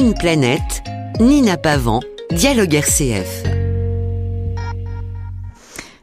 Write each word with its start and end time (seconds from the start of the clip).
une 0.00 0.14
planète, 0.14 0.82
Nina 1.20 1.58
Pavant, 1.58 2.00
Dialogue 2.30 2.72
RCF. 2.72 3.44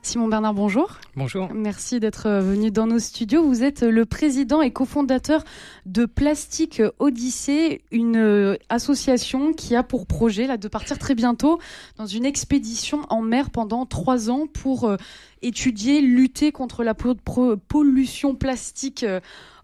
Simon 0.03 0.27
Bernard, 0.27 0.53
bonjour. 0.53 0.99
Bonjour. 1.15 1.49
Merci 1.51 1.99
d'être 1.99 2.29
venu 2.29 2.69
dans 2.69 2.85
nos 2.85 2.99
studios. 2.99 3.43
Vous 3.43 3.63
êtes 3.63 3.81
le 3.81 4.05
président 4.05 4.61
et 4.61 4.69
cofondateur 4.69 5.43
de 5.87 6.05
Plastique 6.05 6.79
Odyssée, 6.99 7.81
une 7.91 8.55
association 8.69 9.51
qui 9.53 9.75
a 9.75 9.81
pour 9.81 10.05
projet 10.05 10.45
là, 10.45 10.57
de 10.57 10.67
partir 10.67 10.99
très 10.99 11.15
bientôt 11.15 11.59
dans 11.97 12.05
une 12.05 12.25
expédition 12.25 13.01
en 13.09 13.23
mer 13.23 13.49
pendant 13.49 13.87
trois 13.87 14.29
ans 14.29 14.45
pour 14.45 14.83
euh, 14.83 14.97
étudier, 15.41 16.01
lutter 16.01 16.51
contre 16.51 16.83
la 16.83 16.93
pollution 16.93 18.35
plastique 18.35 19.03
euh, 19.03 19.21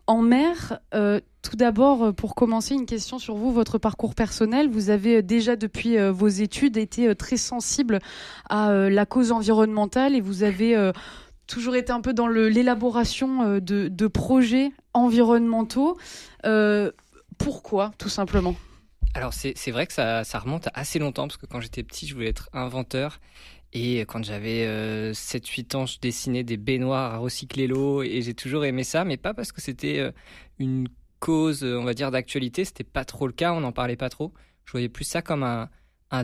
en 0.08 0.24
mer. 0.24 0.80
Euh, 0.96 1.20
tout 1.44 1.58
d'abord, 1.58 2.04
euh, 2.04 2.12
pour 2.12 2.34
commencer, 2.34 2.74
une 2.74 2.88
question 2.88 3.20
sur 3.20 3.36
vous, 3.36 3.52
votre 3.52 3.78
parcours 3.78 4.16
personnel. 4.16 4.70
Vous 4.70 4.90
avez 4.90 5.18
euh, 5.18 5.22
déjà, 5.22 5.56
depuis 5.56 6.00
euh, 6.00 6.12
vos 6.12 6.28
études, 6.28 6.78
été 6.78 7.14
très 7.16 7.38
sensible 7.38 8.00
à 8.50 8.72
la 8.74 9.06
cause 9.06 9.32
environnementale 9.32 10.16
et 10.16 10.22
vous 10.22 10.44
avez 10.44 10.92
toujours 11.48 11.76
été 11.76 11.92
un 11.92 12.00
peu 12.00 12.14
dans 12.14 12.28
l'élaboration 12.28 13.60
de, 13.60 14.08
projets 14.08 14.72
environnementaux. 14.94 15.98
pourquoi, 17.38 17.92
tout 17.98 18.10
simplement? 18.10 18.56
Alors 19.14 19.34
c'est 19.34 19.72
vrai 19.72 19.86
que 19.86 19.94
ça, 19.94 20.24
remonte 20.40 20.70
assez 20.74 21.00
longtemps 21.00 21.28
parce 21.28 21.38
que 21.38 21.46
quand 21.46 21.60
j'étais 21.60 21.84
petit 21.84 22.08
je 22.08 22.14
voulais 22.14 22.30
être 22.30 22.50
inventeur 22.54 23.20
et 23.74 24.02
quand 24.02 24.24
j'avais 24.24 25.12
7-8 25.12 25.76
ans 25.76 25.86
je 25.86 26.00
dessinais 26.00 26.44
des 26.44 26.58
baignoires 26.58 27.14
à 27.14 27.18
recycler 27.18 27.68
l'eau 27.68 28.02
et 28.02 28.22
j'ai 28.22 28.34
toujours 28.34 28.66
aimé 28.66 28.84
ça 28.84 29.04
mais 29.04 29.18
pas 29.18 29.34
parce 29.34 29.52
que 29.52 29.62
c'était 29.62 30.12
une 30.60 30.88
cause, 31.24 31.64
on 31.64 31.86
va 31.86 31.94
dire, 31.94 32.12
d'actualité. 32.12 32.66
C'était 32.66 32.84
pas 32.84 33.06
trop 33.06 33.28
le 33.28 33.34
cas, 33.34 33.54
on 33.54 33.62
n'en 33.62 33.72
parlait 33.72 33.96
pas 33.96 34.10
trop. 34.10 34.34
Je 34.66 34.74
voyais 34.74 34.90
plus 34.90 35.06
ça 35.06 35.22
comme 35.22 35.44
un, 35.44 35.70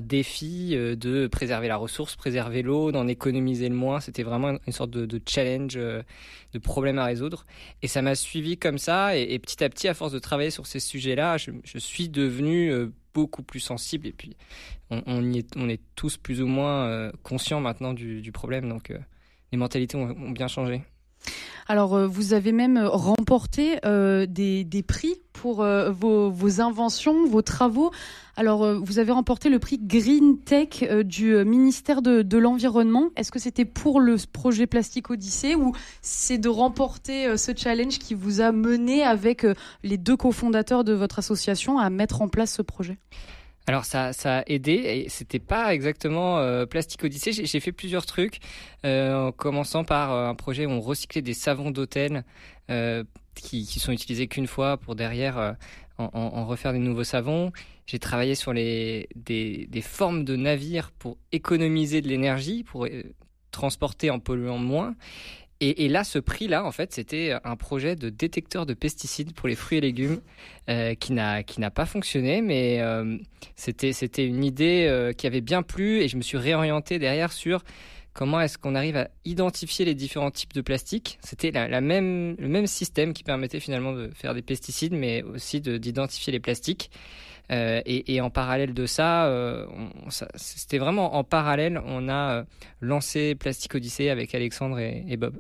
défi 0.02 0.76
euh, 0.76 0.96
de 0.96 1.26
préserver 1.26 1.68
la 1.68 1.76
ressource, 1.76 2.16
préserver 2.16 2.62
l'eau, 2.62 2.92
d'en 2.92 3.08
économiser 3.08 3.70
le 3.70 3.76
moins. 3.76 4.02
C'était 4.02 4.22
vraiment 4.22 4.60
une 4.68 4.74
sorte 4.74 4.92
de, 4.92 5.22
challenge, 5.26 5.78
euh, 5.78 6.04
de 6.54 6.60
problème 6.60 7.00
à 7.00 7.06
résoudre. 7.06 7.46
Et 7.82 7.88
ça 7.88 8.02
m'a 8.02 8.14
suivi 8.14 8.58
comme 8.58 8.78
ça. 8.78 9.18
Et, 9.18 9.40
petit 9.40 9.64
à 9.64 9.70
petit, 9.70 9.88
à 9.88 9.94
force 9.94 10.12
de 10.12 10.20
travailler 10.20 10.52
sur 10.52 10.68
ces 10.68 10.80
sujets-là, 10.80 11.38
je, 11.38 11.80
suis 11.80 12.10
devenu 12.10 12.70
euh, 12.70 12.92
beaucoup 13.14 13.42
plus 13.42 13.62
sensible. 13.62 14.06
Et 14.06 14.14
puis, 14.14 14.36
on, 14.92 15.34
est, 15.34 15.48
on 15.56 15.70
est 15.70 15.82
tous 15.96 16.18
plus 16.18 16.42
ou 16.42 16.48
moins 16.48 17.12
conscients 17.24 17.62
maintenant 17.62 17.94
du, 17.94 18.32
problème. 18.32 18.68
Donc, 18.70 18.94
les 19.52 19.58
mentalités 19.58 19.98
ont 19.98 20.32
bien 20.32 20.48
changé. 20.48 20.84
Alors, 21.70 21.94
euh, 21.94 22.08
vous 22.08 22.34
avez 22.34 22.52
même 22.52 22.78
euh, 22.78 22.90
remporté 22.90 23.78
euh, 23.86 24.26
des, 24.26 24.84
prix 24.88 25.22
pour 25.34 25.64
vos, 25.64 26.62
inventions, 26.62 27.28
vos 27.28 27.42
travaux. 27.42 27.92
Alors, 28.36 28.76
vous 28.84 29.00
avez 29.00 29.12
remporté 29.12 29.50
le 29.50 29.60
prix 29.60 29.78
Green 29.78 30.40
Tech 30.40 30.84
du 31.06 31.34
ministère 31.46 32.02
de, 32.02 32.38
l'Environnement. 32.38 33.10
Est-ce 33.16 33.32
que 33.32 33.40
c'était 33.40 33.64
pour 33.64 34.02
le 34.02 34.18
projet 34.34 34.68
Plastique 34.68 35.10
Odyssée 35.12 35.56
ou 35.56 35.74
c'est 36.02 36.40
de 36.40 36.50
remporter 36.50 37.38
ce 37.38 37.54
challenge 37.56 38.00
qui 38.00 38.16
vous 38.16 38.42
a 38.42 38.52
mené 38.52 39.04
avec 39.04 39.46
les 39.84 39.98
deux 39.98 40.18
cofondateurs 40.18 40.84
de 40.84 40.92
votre 40.92 41.20
association 41.20 41.80
à 41.80 41.90
mettre 41.90 42.22
en 42.22 42.28
place 42.28 42.54
ce 42.54 42.62
projet? 42.62 42.98
Alors 43.70 43.86
ça, 43.86 44.14
ça 44.14 44.40
a 44.40 44.44
aidé 44.48 44.72
et 44.72 45.10
c'était 45.10 45.38
pas 45.38 45.76
exactement 45.76 46.40
euh, 46.40 46.66
Plastique 46.66 47.04
Odyssée. 47.04 47.34
J'ai 47.34 47.60
fait 47.60 47.72
plusieurs 47.72 48.08
trucs, 48.08 48.40
euh, 48.84 49.28
en 49.28 49.32
commençant 49.32 49.84
par 49.84 50.12
euh, 50.12 50.28
un 50.28 50.34
projet 50.34 50.66
où 50.66 50.72
on 50.72 50.82
recyclait 50.82 51.22
des 51.22 51.36
savons 51.36 51.70
d'hôtel 51.70 52.24
qui, 53.36 53.68
qui, 53.68 53.80
sont 53.80 53.92
utilisés 53.92 54.26
qu'une 54.26 54.48
fois 54.48 54.78
pour 54.78 54.96
derrière 54.96 55.56
en, 56.00 56.46
refaire 56.48 56.74
des 56.74 56.80
nouveaux 56.80 57.04
savons. 57.04 57.52
J'ai 57.86 58.00
travaillé 58.00 58.34
sur 58.34 58.54
les, 58.54 59.08
des, 59.16 59.68
des, 59.70 59.82
formes 59.82 60.24
de 60.24 60.36
navires 60.36 60.90
pour 60.90 61.18
économiser 61.32 62.02
de 62.02 62.08
l'énergie, 62.08 62.64
pour 62.64 62.88
transporter 63.52 64.10
en 64.10 64.20
polluant 64.20 64.58
moins. 64.58 64.96
Et, 65.62 65.90
là, 65.90 66.06
ce 66.06 66.20
prix-là, 66.20 66.64
en 66.64 66.72
fait, 66.72 66.94
c'était 66.94 67.36
un 67.44 67.58
projet 67.58 67.98
de 67.98 68.10
détecteur 68.10 68.66
de 68.66 68.74
pesticides 68.74 69.34
pour 69.34 69.50
les 69.50 69.56
fruits 69.56 69.80
et 69.80 69.82
légumes 69.82 70.22
euh, 70.70 70.94
qui 70.96 71.12
n'a 71.12 71.44
pas 71.70 71.86
fonctionné, 71.86 72.42
mais 72.42 72.80
euh, 72.80 73.18
c'était 73.58 74.26
une 74.26 74.46
idée 74.46 74.88
euh, 74.88 75.12
qui 75.12 75.28
avait 75.28 75.42
bien 75.42 75.62
plu 75.62 76.00
et 76.00 76.08
je 76.08 76.16
me 76.16 76.22
suis 76.22 76.38
réorienté 76.38 76.98
derrière 76.98 77.34
sur 77.34 77.66
comment 78.14 78.40
est-ce 78.40 78.58
qu'on 78.58 78.74
arrive 78.74 78.96
à 78.96 79.10
identifier 79.26 79.84
les 79.84 79.96
différents 79.96 80.32
types 80.32 80.54
de 80.54 80.62
plastique. 80.62 81.20
C'était 81.26 81.52
la, 81.52 81.68
le 81.68 81.82
même 81.82 82.68
système 82.68 83.12
qui 83.12 83.26
permettait 83.26 83.60
finalement 83.60 83.92
de 83.92 84.12
faire 84.16 84.34
des 84.34 84.42
pesticides, 84.42 84.94
mais 84.94 85.24
aussi 85.24 85.60
d'identifier 85.60 86.32
les 86.32 86.40
plastiques. 86.40 86.90
Euh, 87.52 87.82
et, 87.86 88.22
en 88.22 88.30
parallèle 88.30 88.74
de 88.74 88.86
ça, 88.86 89.26
euh, 89.26 89.66
c'était 90.36 90.78
vraiment 90.78 91.16
en 91.16 91.24
parallèle, 91.24 91.82
on 91.86 92.08
a 92.08 92.40
euh, 92.40 92.44
lancé 92.80 93.36
Plastic 93.36 93.74
Odyssée 93.74 94.10
avec 94.10 94.36
Alexandre 94.36 94.80
et 94.80 95.18
Bob. 95.18 95.36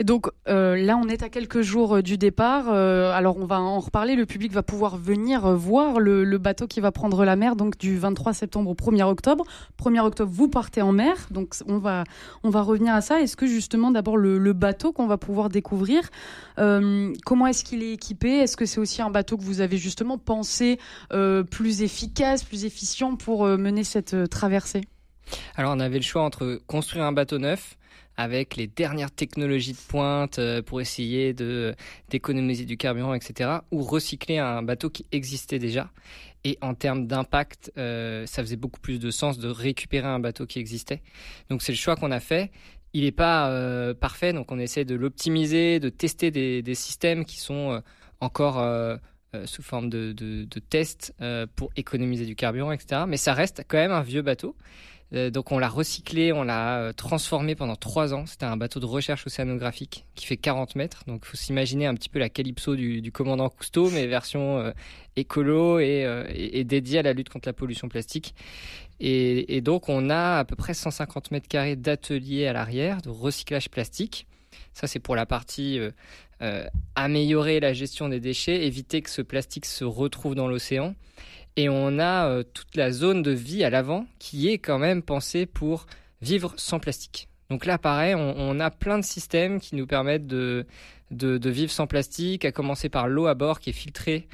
Et 0.00 0.04
donc 0.04 0.28
euh, 0.48 0.76
là, 0.76 0.96
on 0.96 1.08
est 1.08 1.22
à 1.22 1.28
quelques 1.28 1.62
jours 1.62 1.96
euh, 1.96 2.02
du 2.02 2.18
départ. 2.18 2.66
Euh, 2.68 3.12
alors 3.12 3.36
on 3.36 3.46
va 3.46 3.60
en 3.60 3.78
reparler. 3.78 4.16
Le 4.16 4.26
public 4.26 4.52
va 4.52 4.62
pouvoir 4.62 4.96
venir 4.96 5.48
voir 5.52 6.00
le, 6.00 6.38
bateau 6.38 6.66
qui 6.66 6.80
va 6.80 6.90
prendre 6.90 7.24
la 7.24 7.36
mer, 7.36 7.54
donc 7.54 7.78
du 7.78 7.96
23 7.98 8.32
septembre 8.32 8.70
au 8.70 8.74
1er 8.74 9.04
octobre. 9.04 9.44
1er 9.80 10.00
octobre, 10.00 10.30
vous 10.32 10.48
partez 10.48 10.82
en 10.82 10.92
mer, 10.92 11.14
donc 11.30 11.54
on 11.68 11.78
va 11.78 12.04
on 12.42 12.50
va 12.50 12.62
revenir 12.62 12.94
à 12.94 13.00
ça. 13.00 13.20
Est-ce 13.20 13.36
que 13.36 13.46
justement 13.46 13.90
d'abord 13.92 14.16
le, 14.16 14.52
bateau 14.52 14.92
qu'on 14.92 15.06
va 15.06 15.18
pouvoir 15.18 15.48
découvrir, 15.48 16.10
comment 16.56 17.46
est-ce 17.46 17.64
qu'il 17.64 17.82
est 17.82 17.92
équipé? 17.92 18.38
Est-ce 18.38 18.56
que 18.56 18.66
c'est 18.66 18.80
aussi 18.80 19.02
un 19.02 19.10
bateau 19.10 19.36
que 19.36 19.42
vous 19.42 19.60
avez 19.60 19.76
justement 19.76 20.18
pensé 20.18 20.78
plus 21.50 21.82
efficace, 21.82 22.42
plus 22.42 22.64
efficient 22.64 23.16
pour 23.16 23.46
mener 23.46 23.84
cette 23.84 24.28
traversée? 24.28 24.82
Alors 25.56 25.72
on 25.74 25.80
avait 25.80 25.98
le 25.98 26.02
choix 26.02 26.22
entre 26.22 26.60
construire 26.66 27.04
un 27.04 27.12
bateau 27.12 27.38
neuf 27.38 27.76
avec 28.16 28.56
les 28.56 28.66
dernières 28.66 29.10
technologies 29.10 29.72
de 29.72 29.78
pointe 29.78 30.38
euh, 30.38 30.62
pour 30.62 30.80
essayer 30.80 31.32
de 31.32 31.74
d'économiser 32.10 32.64
du 32.64 32.76
carburant, 32.76 33.14
etc. 33.14 33.50
Ou 33.70 33.82
recycler 33.82 34.38
un 34.38 34.62
bateau 34.62 34.90
qui 34.90 35.06
existait 35.12 35.58
déjà. 35.58 35.90
Et 36.44 36.58
en 36.60 36.74
termes 36.74 37.06
d'impact, 37.06 37.72
euh, 37.78 38.26
ça 38.26 38.42
faisait 38.42 38.56
beaucoup 38.56 38.80
plus 38.80 38.98
de 38.98 39.10
sens 39.10 39.38
de 39.38 39.48
récupérer 39.48 40.08
un 40.08 40.18
bateau 40.18 40.46
qui 40.46 40.58
existait. 40.58 41.02
Donc 41.48 41.62
c'est 41.62 41.72
le 41.72 41.78
choix 41.78 41.96
qu'on 41.96 42.10
a 42.10 42.20
fait. 42.20 42.50
Il 42.92 43.04
n'est 43.04 43.12
pas 43.12 43.50
euh, 43.50 43.94
parfait, 43.94 44.32
donc 44.32 44.52
on 44.52 44.58
essaie 44.58 44.84
de 44.84 44.94
l'optimiser, 44.94 45.80
de 45.80 45.88
tester 45.88 46.30
des, 46.30 46.74
systèmes 46.74 47.24
qui 47.24 47.38
sont 47.40 47.80
encore 48.20 48.62
sous 49.46 49.62
forme 49.62 49.88
de, 49.88 50.12
de 50.12 50.58
tests 50.58 51.14
pour 51.56 51.70
économiser 51.76 52.26
du 52.26 52.34
carburant, 52.36 52.72
etc. 52.72 53.04
Mais 53.08 53.16
ça 53.16 53.32
reste 53.32 53.64
quand 53.66 53.78
même 53.78 53.92
un 53.92 54.02
vieux 54.02 54.20
bateau. 54.20 54.56
Euh, 55.14 55.30
donc 55.30 55.52
on 55.52 55.58
l'a 55.58 55.68
recyclé, 55.68 56.32
on 56.32 56.42
l'a 56.42 56.78
euh, 56.78 56.92
transformé 56.92 57.54
pendant 57.54 57.76
trois 57.76 58.14
ans. 58.14 58.24
C'était 58.26 58.46
un 58.46 58.56
bateau 58.56 58.80
de 58.80 58.86
recherche 58.86 59.26
océanographique 59.26 60.06
qui 60.14 60.26
fait 60.26 60.36
40 60.36 60.76
mètres. 60.76 61.04
Donc 61.06 61.22
il 61.24 61.28
faut 61.28 61.36
s'imaginer 61.36 61.86
un 61.86 61.94
petit 61.94 62.08
peu 62.08 62.18
la 62.18 62.28
calypso 62.28 62.76
du, 62.76 63.12
commandant 63.12 63.48
Cousteau, 63.50 63.90
mais 63.90 64.06
version 64.06 64.58
euh, 64.58 64.72
écolo 65.16 65.80
et, 65.80 66.06
et, 66.34 66.64
dédiée 66.64 67.00
à 67.00 67.02
la 67.02 67.12
lutte 67.12 67.28
contre 67.28 67.48
la 67.48 67.52
pollution 67.52 67.88
plastique. 67.88 68.34
Et, 69.00 69.60
donc 69.60 69.88
on 69.88 70.08
a 70.10 70.38
à 70.38 70.44
peu 70.44 70.56
près 70.56 70.74
150 70.74 71.32
mètres 71.32 71.48
carrés 71.48 71.76
d'atelier 71.76 72.46
à 72.46 72.52
l'arrière 72.52 73.02
de 73.02 73.10
recyclage 73.10 73.68
plastique. 73.68 74.26
Ça 74.72 74.86
c'est 74.86 75.00
pour 75.00 75.16
la 75.16 75.26
partie 75.26 75.80
améliorer 76.94 77.60
la 77.60 77.74
gestion 77.74 78.08
des 78.08 78.20
déchets, 78.20 78.64
éviter 78.64 79.02
que 79.02 79.10
ce 79.10 79.22
plastique 79.22 79.66
se 79.66 79.84
retrouve 79.84 80.34
dans 80.34 80.48
l'océan. 80.48 80.94
Et 81.56 81.68
on 81.68 81.98
a 81.98 82.28
euh, 82.28 82.42
toute 82.42 82.76
la 82.76 82.90
zone 82.90 83.22
de 83.22 83.30
vie 83.30 83.64
à 83.64 83.70
l'avant 83.70 84.06
qui 84.18 84.48
est 84.48 84.58
quand 84.58 84.78
même 84.78 85.02
pensée 85.02 85.46
pour 85.46 85.86
vivre 86.20 86.54
sans 86.56 86.78
plastique. 86.78 87.28
Donc 87.50 87.66
là, 87.66 87.76
pareil, 87.76 88.14
on, 88.14 88.58
a 88.60 88.70
plein 88.70 88.98
de 88.98 89.04
systèmes 89.04 89.60
qui 89.60 89.76
nous 89.76 89.86
permettent 89.86 90.26
de, 90.26 90.64
de, 91.10 91.50
vivre 91.50 91.70
sans 91.70 91.86
plastique, 91.86 92.46
à 92.46 92.52
commencer 92.52 92.88
par 92.88 93.08
l'eau 93.08 93.26
à 93.26 93.34
bord 93.34 93.60
qui 93.60 93.68
est 93.68 93.74
filtrée. 93.74 94.26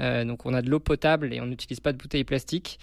Euh, 0.00 0.26
donc 0.26 0.44
on 0.44 0.52
a 0.52 0.60
de 0.60 0.68
l'eau 0.68 0.80
potable 0.80 1.32
et 1.32 1.40
on 1.40 1.46
n'utilise 1.46 1.80
pas 1.80 1.94
de 1.94 1.96
bouteilles 1.96 2.24
plastiques. 2.24 2.78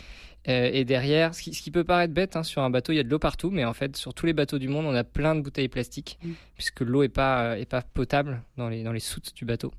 Euh, 0.48 0.69
et 0.74 0.84
derrière, 0.84 1.36
ce 1.36 1.44
qui, 1.44 1.72
peut 1.72 1.84
paraître 1.84 2.13
bête, 2.13 2.36
hein, 2.36 2.42
sur 2.42 2.63
un 2.63 2.72
bateau, 2.72 2.92
il 2.92 2.96
y 2.96 3.00
a 3.00 3.04
de 3.04 3.10
l'eau 3.10 3.19
partout, 3.19 3.51
mais 3.51 3.66
en 3.66 3.74
fait, 3.74 3.96
sur 3.96 4.16
tous 4.16 4.25
les 4.25 4.34
bateaux 4.34 4.57
du 4.57 4.68
monde, 4.68 4.88
on 4.88 4.96
a 4.96 5.04
plein 5.04 5.36
de 5.36 5.42
bouteilles 5.42 5.69
plastiques, 5.69 6.18
mm. 6.24 6.31
puisque 6.56 6.81
l'eau 6.81 7.04
n'est 7.04 7.10
pas, 7.10 7.60
est 7.60 7.69
pas 7.69 7.81
potable 7.81 8.42
dans 8.57 8.69
les, 8.69 8.81
dans 8.81 8.92
les 8.92 9.00
soutes 9.00 9.36
du 9.36 9.46
bateau. 9.46 9.72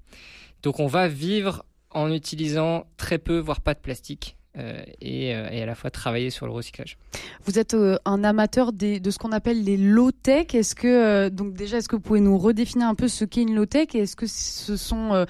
Donc 0.62 0.78
on 0.78 0.86
va 0.86 1.08
vivre 1.08 1.64
en 1.94 2.12
utilisant 2.12 2.86
très 2.96 3.18
peu, 3.18 3.38
voire 3.38 3.60
pas 3.60 3.74
de 3.74 3.80
plastique. 3.80 4.36
Euh, 4.56 4.84
et, 5.00 5.34
euh, 5.34 5.48
et, 5.50 5.62
à 5.62 5.66
la 5.66 5.74
fois 5.74 5.90
travailler 5.90 6.30
sur 6.30 6.46
le 6.46 6.52
recyclage. 6.52 6.96
Vous 7.44 7.58
êtes 7.58 7.74
euh, 7.74 7.96
un 8.04 8.22
amateur 8.22 8.72
des, 8.72 9.00
de 9.00 9.10
ce 9.10 9.18
qu'on 9.18 9.32
appelle 9.32 9.64
les 9.64 9.76
low 9.76 10.12
tech. 10.12 10.54
Est-ce 10.54 10.76
que 10.76 11.28
donc 11.28 11.54
déjà 11.54 11.78
est-ce 11.78 11.88
que 11.88 11.96
vous 11.96 12.02
pouvez 12.02 12.20
nous 12.20 12.38
redéfinir 12.38 12.86
un 12.86 12.94
peu 12.94 13.08
ce 13.08 13.24
qu'est 13.24 13.42
une 13.42 13.56
low 13.56 13.66
tech 13.66 13.88
et 13.94 13.98
est-ce 13.98 14.14
que 14.14 14.28
ce 14.28 14.76
sont 14.76 15.26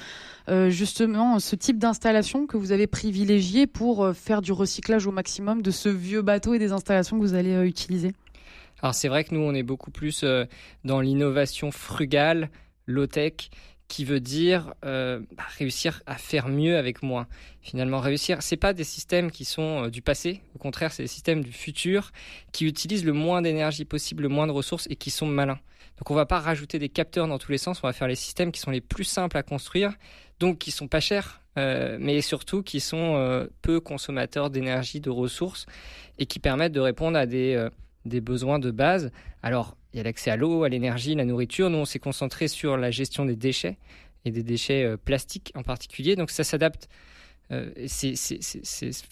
justement 0.69 1.38
ce 1.38 1.56
type 1.56 1.78
d'installation 1.78 2.46
que 2.46 2.58
vous 2.58 2.70
avez 2.70 2.87
privilégié 2.87 3.66
pour 3.66 4.14
faire 4.14 4.43
du 4.43 4.52
recyclage 4.52 5.06
au 5.06 5.11
maximum 5.11 5.62
de 5.62 5.70
ce 5.70 5.88
vieux 5.88 6.20
bateau 6.20 6.52
et 6.52 6.58
des 6.58 6.72
installations 6.72 7.19
que 7.19 7.25
vous 7.25 7.34
allez 7.34 7.66
utiliser? 7.66 8.12
Alors 8.82 8.94
c'est 8.94 9.08
vrai 9.08 9.25
que 9.25 9.34
nous 9.34 9.40
on 9.40 9.55
est 9.55 9.62
beaucoup 9.62 9.90
plus 9.90 10.22
dans 10.84 11.00
l'innovation 11.00 11.70
frugale, 11.70 12.50
low 12.87 13.06
tech 13.06 13.49
qui 13.88 14.04
veut 14.04 14.20
dire 14.20 14.75
euh, 14.84 15.20
bah, 15.36 15.44
réussir 15.58 16.02
à 16.06 16.16
faire 16.16 16.48
mieux 16.48 16.76
avec 16.76 17.02
moins. 17.02 17.26
Finalement, 17.60 18.00
réussir, 18.00 18.42
c'est 18.42 18.56
pas 18.56 18.72
des 18.72 18.84
systèmes 18.84 19.31
qui 19.31 19.44
sont 19.44 19.84
euh, 19.84 19.90
du 19.90 20.02
passé. 20.02 20.40
Au 20.54 20.58
contraire, 20.58 20.92
c'est 20.92 21.02
des 21.02 21.08
systèmes 21.08 21.44
du 21.44 21.52
futur 21.52 22.10
qui 22.52 22.66
utilisent 22.66 23.04
le 23.04 23.12
moins 23.12 23.42
d'énergie 23.42 23.84
possible, 23.84 24.22
le 24.22 24.28
moins 24.28 24.46
de 24.46 24.52
ressources 24.52 24.86
et 24.90 24.96
qui 24.96 25.10
sont 25.10 25.26
malins. 25.26 25.60
Donc, 25.98 26.10
on 26.10 26.14
va 26.14 26.26
pas 26.26 26.40
rajouter 26.40 26.78
des 26.78 26.88
capteurs 26.88 27.28
dans 27.28 27.38
tous 27.38 27.52
les 27.52 27.58
sens. 27.58 27.81
On 27.82 27.86
va 27.86 27.92
faire 27.92 28.08
les 28.08 28.16
systèmes 28.16 28.52
qui 28.52 28.60
sont 28.60 28.70
les 28.70 28.81
plus 28.81 29.04
simples 29.04 29.36
à 29.36 29.42
construire, 29.42 29.92
donc 30.40 30.58
qui 30.58 30.70
sont 30.70 30.88
pas 30.88 31.00
chers, 31.00 31.40
euh, 31.56 31.98
mais 32.00 32.20
surtout 32.20 32.62
qui 32.62 32.80
sont 32.80 33.46
peu 33.62 33.78
consommateurs 33.78 34.50
d'énergie, 34.50 35.00
de 35.00 35.10
ressources 35.10 35.66
et 36.19 36.26
qui 36.26 36.40
permettent 36.40 36.72
de 36.72 36.80
répondre 36.80 37.16
à 37.16 37.26
des 37.26 37.69
des 38.04 38.20
besoins 38.20 38.58
de 38.58 38.70
base. 38.70 39.10
Alors, 39.42 39.76
il 39.94 39.99
y 39.99 40.00
a 40.00 40.02
l'accès 40.02 40.32
à 40.32 40.37
l'eau, 40.37 40.64
à 40.64 40.69
l'énergie, 40.69 41.14
la 41.14 41.25
nourriture. 41.25 41.70
Nous, 41.70 41.79
on 41.79 41.85
s'est 41.85 42.00
concentré 42.00 42.49
sur 42.49 42.76
la 42.76 42.91
gestion 42.91 43.25
des 43.25 43.37
déchets 43.37 43.79
et 44.25 44.32
des 44.32 44.43
déchets 44.43 44.85
euh, 44.85 44.96
plastiques 44.96 45.52
en 45.55 45.62
particulier. 45.62 46.17
Donc, 46.17 46.31
ça 46.31 46.43
s'adapte. 46.43 46.88
Euh, 47.52 47.70
c'est 47.87 48.17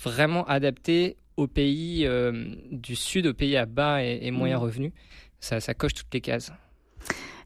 vraiment 0.03 0.45
adapté 0.47 1.17
aux 1.37 1.47
pays 1.47 2.05
euh, 2.05 2.47
du 2.73 2.97
Sud, 2.97 3.29
aux 3.29 3.35
pays 3.35 3.57
à 3.57 3.65
bas 3.65 4.03
et, 4.03 4.31
moyens 4.33 4.61
mmh. 4.61 4.65
revenus. 4.65 4.93
Ça, 5.39 5.61
ça, 5.61 5.73
coche 5.73 5.95
toutes 5.95 6.13
les 6.13 6.21
cases. 6.21 6.51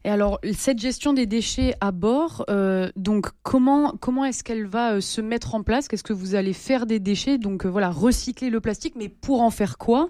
Et 0.03 0.09
alors, 0.09 0.39
cette 0.53 0.79
gestion 0.79 1.13
des 1.13 1.27
déchets 1.27 1.75
à 1.81 1.91
bord, 1.91 2.45
donc 2.95 3.27
comment 3.43 3.93
comment 3.99 4.23
est-ce 4.23 4.43
qu'elle 4.43 4.65
va 4.65 5.01
se 5.01 5.19
mettre 5.19 5.53
en 5.55 5.63
place? 5.63 5.87
Qu'est-ce 5.87 6.03
que 6.03 6.13
vous 6.13 6.35
allez 6.35 6.53
faire 6.53 6.85
des 6.85 6.99
déchets? 6.99 7.37
Donc 7.37 7.65
voilà, 7.65 7.89
recycler 7.89 8.49
le 8.49 8.61
plastique, 8.61 8.93
mais 8.95 9.09
pour 9.09 9.41
en 9.41 9.49
faire 9.49 9.77
quoi? 9.77 10.09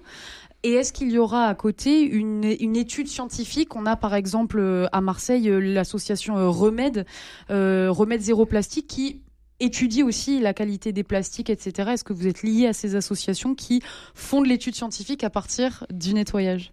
Et 0.64 0.72
est-ce 0.72 0.92
qu'il 0.92 1.10
y 1.12 1.18
aura 1.18 1.46
à 1.46 1.54
côté 1.54 2.02
une, 2.02 2.44
étude 2.44 3.06
scientifique? 3.06 3.76
On 3.76 3.86
a 3.86 3.94
par 3.94 4.14
exemple 4.14 4.58
euh, 4.58 4.86
à 4.90 5.00
Marseille 5.00 5.48
euh, 5.48 5.60
l'association 5.60 6.36
euh, 6.36 6.48
Remède, 6.48 7.06
Remède 7.48 8.20
Zéro 8.20 8.44
Plastique, 8.44 8.88
qui 8.88 9.22
étudie 9.60 10.02
aussi 10.02 10.40
la 10.40 10.54
qualité 10.54 10.92
des 10.92 11.04
plastiques, 11.04 11.50
etc. 11.50 11.90
Est-ce 11.92 12.04
que 12.04 12.12
vous 12.12 12.26
êtes 12.26 12.42
lié 12.42 12.66
à 12.66 12.72
ces 12.72 12.96
associations 12.96 13.54
qui 13.54 13.82
font 14.14 14.40
de 14.42 14.48
l'étude 14.48 14.74
scientifique 14.74 15.22
à 15.22 15.30
partir 15.30 15.84
du 15.90 16.12
nettoyage? 16.12 16.72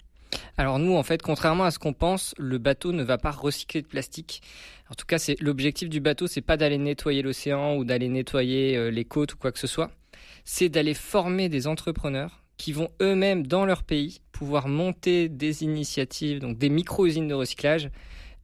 Alors 0.57 0.79
nous, 0.79 0.95
en 0.95 1.03
fait, 1.03 1.21
contrairement 1.21 1.63
à 1.63 1.71
ce 1.71 1.79
qu'on 1.79 1.93
pense, 1.93 2.33
le 2.37 2.57
bateau 2.57 2.91
ne 2.91 3.03
va 3.03 3.17
pas 3.17 3.31
recycler 3.31 3.81
de 3.81 3.87
plastique. 3.87 4.41
En 4.89 4.95
tout 4.95 5.05
cas, 5.05 5.19
c'est 5.19 5.39
l'objectif 5.39 5.89
du 5.89 5.99
bateau, 5.99 6.27
c'est 6.27 6.41
pas 6.41 6.57
d'aller 6.57 6.77
nettoyer 6.77 7.21
l'océan 7.21 7.75
ou 7.75 7.85
d'aller 7.85 8.09
nettoyer 8.09 8.91
les 8.91 9.05
côtes 9.05 9.33
ou 9.33 9.37
quoi 9.37 9.51
que 9.51 9.59
ce 9.59 9.67
soit. 9.67 9.91
C'est 10.43 10.69
d'aller 10.69 10.93
former 10.93 11.49
des 11.49 11.67
entrepreneurs 11.67 12.44
qui 12.57 12.71
vont 12.71 12.89
eux-mêmes 13.01 13.45
dans 13.47 13.65
leur 13.65 13.83
pays 13.83 14.21
pouvoir 14.31 14.67
monter 14.67 15.29
des 15.29 15.63
initiatives, 15.63 16.39
donc 16.39 16.57
des 16.57 16.69
micro-usines 16.69 17.27
de 17.27 17.33
recyclage 17.33 17.89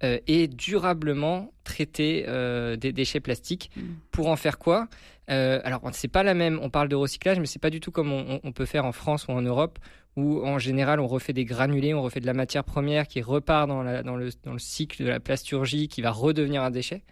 euh, 0.04 0.20
et 0.26 0.48
durablement 0.48 1.54
traiter 1.64 2.26
euh, 2.28 2.76
des 2.76 2.92
déchets 2.92 3.20
plastiques. 3.20 3.70
Mm. 3.76 3.82
Pour 4.12 4.28
en 4.30 4.36
faire 4.36 4.58
quoi? 4.58 4.88
Euh, 5.30 5.62
Alors, 5.64 5.82
c'est 5.94 6.08
pas 6.08 6.24
la 6.24 6.34
même. 6.34 6.60
On 6.62 6.70
parle 6.70 6.90
de 6.90 6.96
recyclage, 6.96 7.40
mais 7.40 7.46
c'est 7.46 7.62
pas 7.62 7.70
du 7.70 7.80
tout 7.80 7.92
comme 7.92 8.12
on, 8.12 8.52
peut 8.52 8.66
faire 8.66 8.86
en 8.86 8.92
France 8.92 9.28
ou 9.28 9.32
en 9.32 9.42
Europe, 9.42 9.80
où 10.18 10.46
en 10.46 10.58
général 10.58 11.00
on 11.00 11.08
refait 11.08 11.34
des 11.34 11.46
granulés, 11.46 11.94
on 11.94 12.02
refait 12.02 12.20
de 12.20 12.26
la 12.26 12.34
matière 12.34 12.64
première 12.64 13.08
qui 13.08 13.22
repart 13.22 13.68
dans, 13.68 13.84
dans, 14.04 14.16
le, 14.16 14.30
dans 14.44 14.54
le 14.54 14.60
cycle 14.60 15.04
de 15.04 15.10
la 15.10 15.20
plasturgie, 15.20 15.88
qui 15.88 16.02
va 16.02 16.12
redevenir 16.12 16.64
un 16.64 16.72
déchet. 16.72 17.04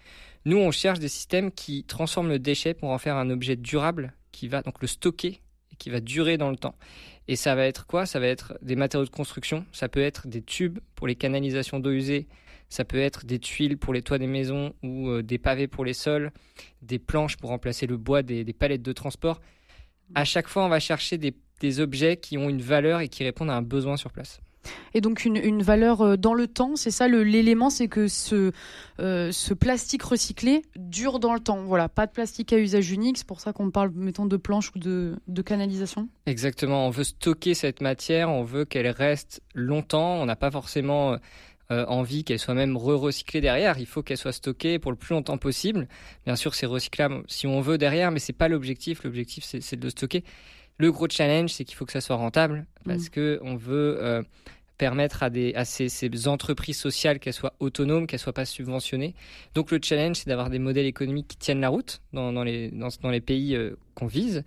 Nous, 0.46 0.58
on 0.58 0.72
cherche 0.72 1.00
des 1.00 1.10
systèmes 1.10 1.52
qui 1.52 1.84
transforment 1.84 2.30
le 2.30 2.40
déchet 2.40 2.74
pour 2.74 2.90
en 2.90 2.98
faire 2.98 3.18
un 3.18 3.30
objet 3.30 3.56
durable, 3.56 4.14
qui 4.32 4.48
va 4.48 4.62
donc 4.62 4.82
le 4.82 4.88
stocker 4.88 5.42
qui 5.80 5.90
va 5.90 6.00
durer 6.00 6.38
dans 6.38 6.52
le 6.52 6.58
temps. 6.58 6.76
Et 7.28 7.36
ça 7.36 7.56
va 7.56 7.66
être 7.66 7.88
quoi? 7.88 8.06
Ça 8.06 8.20
va 8.20 8.28
être 8.28 8.58
des 8.62 8.76
matériaux 8.76 9.06
de 9.06 9.12
construction, 9.12 9.66
ça 9.72 9.90
peut 9.90 10.02
être 10.02 10.28
des 10.28 10.42
tubes 10.42 10.80
pour 10.96 11.08
les 11.08 11.16
canalisations 11.16 11.80
d'eau 11.80 11.92
usée, 11.92 12.28
ça 12.70 12.86
peut 12.86 13.00
être 13.00 13.26
des 13.26 13.40
tuiles 13.40 13.78
pour 13.78 13.94
les 13.94 14.04
toits 14.04 14.20
des 14.20 14.28
maisons 14.28 14.74
ou 14.84 15.10
euh, 15.10 15.24
des 15.24 15.40
pavés 15.40 15.68
pour 15.68 15.86
les 15.86 15.94
sols, 15.94 16.32
des 16.84 17.00
planches 17.00 17.38
pour 17.38 17.50
remplacer 17.50 17.88
le 17.88 17.98
bois 17.98 18.22
des, 18.22 18.46
palettes 18.54 18.84
de 18.84 18.94
transport. 18.94 19.42
À 20.14 20.26
chaque 20.26 20.48
fois, 20.48 20.66
on 20.66 20.70
va 20.70 20.80
chercher 20.80 21.18
des 21.18 21.80
objets 21.80 22.18
qui 22.18 22.38
ont 22.38 22.50
une 22.50 22.62
valeur 22.62 23.00
et 23.00 23.10
qui 23.10 23.24
répondent 23.24 23.50
à 23.50 23.56
un 23.56 23.62
besoin 23.62 23.98
sur 23.98 24.12
place 24.12 24.40
et 24.94 25.02
donc 25.02 25.26
une, 25.26 25.62
valeur 25.62 26.02
euh, 26.02 26.18
dans 26.18 26.34
le 26.34 26.48
temps. 26.48 26.76
C'est 26.76 26.92
ça 26.92 27.08
l'élément, 27.08 27.70
c'est 27.70 27.88
que 27.88 28.08
ce, 28.08 28.52
euh, 29.00 29.32
ce 29.32 29.54
plastique 29.54 30.04
recyclé 30.04 30.64
dure 30.76 31.20
dans 31.20 31.34
le 31.34 31.40
temps. 31.40 31.64
Voilà, 31.64 31.90
pas 31.90 32.06
de 32.06 32.12
plastique 32.12 32.54
à 32.54 32.60
usage 32.60 32.92
unique. 32.92 33.18
C'est 33.18 33.28
pour 33.28 33.42
ça 33.42 33.54
qu'on 33.54 33.72
parle, 33.72 33.92
mettons, 33.94 34.26
de 34.26 34.38
planche 34.38 34.72
ou 34.76 34.80
de, 34.80 35.42
canalisation. 35.46 36.10
Exactement. 36.26 36.86
On 36.88 36.90
veut 36.90 37.04
stocker 37.04 37.54
cette 37.54 37.82
matière, 37.82 38.30
on 38.30 38.44
veut 38.44 38.66
qu'elle 38.66 38.90
reste 38.90 39.42
longtemps. 39.56 40.16
On 40.16 40.26
n'a 40.26 40.36
pas 40.36 40.52
forcément 40.52 41.18
euh, 41.72 41.86
envie 41.86 42.24
qu'elle 42.24 42.40
soit 42.40 42.56
même 42.56 42.76
re-recyclée 42.76 43.42
derrière. 43.42 43.78
Il 43.78 43.86
faut 43.86 44.02
qu'elle 44.02 44.18
soit 44.18 44.32
stockée 44.32 44.80
pour 44.80 44.92
le 44.92 44.98
plus 44.98 45.14
longtemps 45.14 45.38
possible. 45.38 45.88
Bien 46.26 46.36
sûr, 46.36 46.56
c'est 46.56 46.66
recyclable 46.66 47.24
si 47.28 47.46
on 47.46 47.62
veut 47.62 47.78
derrière, 47.78 48.10
mais 48.10 48.20
c'est 48.20 48.34
pas 48.34 48.48
l'objectif. 48.48 49.04
L'objectif, 49.04 49.44
c'est 49.44 49.76
de 49.76 49.84
le 49.84 49.92
stocker. 49.92 50.24
Le 50.80 50.92
gros 50.92 51.08
challenge, 51.08 51.52
c'est 51.52 51.66
qu'il 51.66 51.76
faut 51.76 51.86
que 51.86 51.92
ça 51.92 52.02
soit 52.02 52.16
rentable 52.16 52.66
parce 52.86 53.06
mmh. 53.06 53.10
que 53.10 53.40
on 53.44 53.56
veut 53.56 54.24
permettre 54.80 55.22
à, 55.22 55.30
des, 55.30 55.54
à 55.54 55.66
ces, 55.66 55.90
ces 55.90 56.28
entreprises 56.28 56.80
sociales 56.80 57.20
qu'elles 57.20 57.34
soient 57.34 57.54
autonomes, 57.60 58.08
qu'elles 58.08 58.20
soient 58.20 58.34
pas 58.34 58.46
subventionnées. 58.46 59.14
Donc 59.54 59.70
le 59.70 59.80
challenge, 59.84 60.16
c'est 60.16 60.30
d'avoir 60.30 60.50
des 60.50 60.58
modèles 60.58 60.88
économiques 60.88 61.28
qui 61.28 61.38
tiennent 61.38 61.60
la 61.60 61.70
route 61.70 62.02
dans, 62.14 62.32
dans, 62.32 62.44
les, 62.44 62.72
dans, 62.72 62.88
dans 63.02 63.12
les 63.12 63.22
pays 63.22 63.56
euh, 63.56 63.76
qu'on 63.94 64.08
vise. 64.08 64.44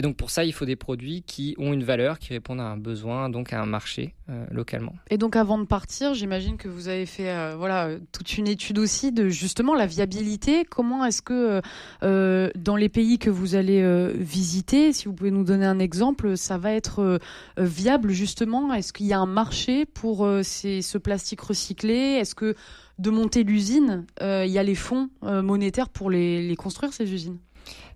Et 0.00 0.04
donc 0.04 0.16
pour 0.16 0.30
ça, 0.30 0.44
il 0.44 0.52
faut 0.52 0.64
des 0.64 0.76
produits 0.76 1.22
qui 1.22 1.56
ont 1.58 1.72
une 1.72 1.82
valeur, 1.82 2.20
qui 2.20 2.32
répondent 2.32 2.60
à 2.60 2.66
un 2.66 2.76
besoin, 2.76 3.28
donc 3.30 3.52
à 3.52 3.60
un 3.60 3.66
marché 3.66 4.14
euh, 4.30 4.46
localement. 4.52 4.94
Et 5.10 5.18
donc 5.18 5.34
avant 5.34 5.58
de 5.58 5.64
partir, 5.64 6.14
j'imagine 6.14 6.56
que 6.56 6.68
vous 6.68 6.86
avez 6.86 7.04
fait 7.04 7.30
euh, 7.30 7.56
voilà 7.58 7.90
toute 8.12 8.38
une 8.38 8.46
étude 8.46 8.78
aussi 8.78 9.10
de 9.10 9.28
justement 9.28 9.74
la 9.74 9.86
viabilité. 9.86 10.64
Comment 10.64 11.04
est-ce 11.04 11.20
que 11.20 11.60
euh, 12.04 12.48
dans 12.54 12.76
les 12.76 12.88
pays 12.88 13.18
que 13.18 13.28
vous 13.28 13.56
allez 13.56 14.12
visiter, 14.14 14.92
si 14.92 15.06
vous 15.06 15.14
pouvez 15.14 15.32
nous 15.32 15.42
donner 15.42 15.66
un 15.66 15.80
exemple, 15.80 16.36
ça 16.36 16.58
va 16.58 16.72
être 16.72 17.18
viable 17.56 18.12
justement? 18.12 18.72
Est-ce 18.72 18.92
qu'il 18.92 19.06
y 19.06 19.12
a 19.12 19.18
un 19.18 19.26
marché 19.26 19.84
pour 19.84 20.28
ces, 20.44 20.80
ce 20.80 20.98
plastique 20.98 21.40
recyclé? 21.40 22.18
Est-ce 22.20 22.36
que 22.36 22.54
de 22.98 23.10
monter 23.10 23.42
l'usine, 23.42 24.06
il 24.20 24.46
y 24.46 24.58
a 24.58 24.62
les 24.62 24.74
fonds 24.76 25.10
monétaires 25.22 25.88
pour 25.88 26.08
les, 26.10 26.46
les 26.46 26.56
construire 26.56 26.92
ces 26.92 27.12
usines? 27.12 27.38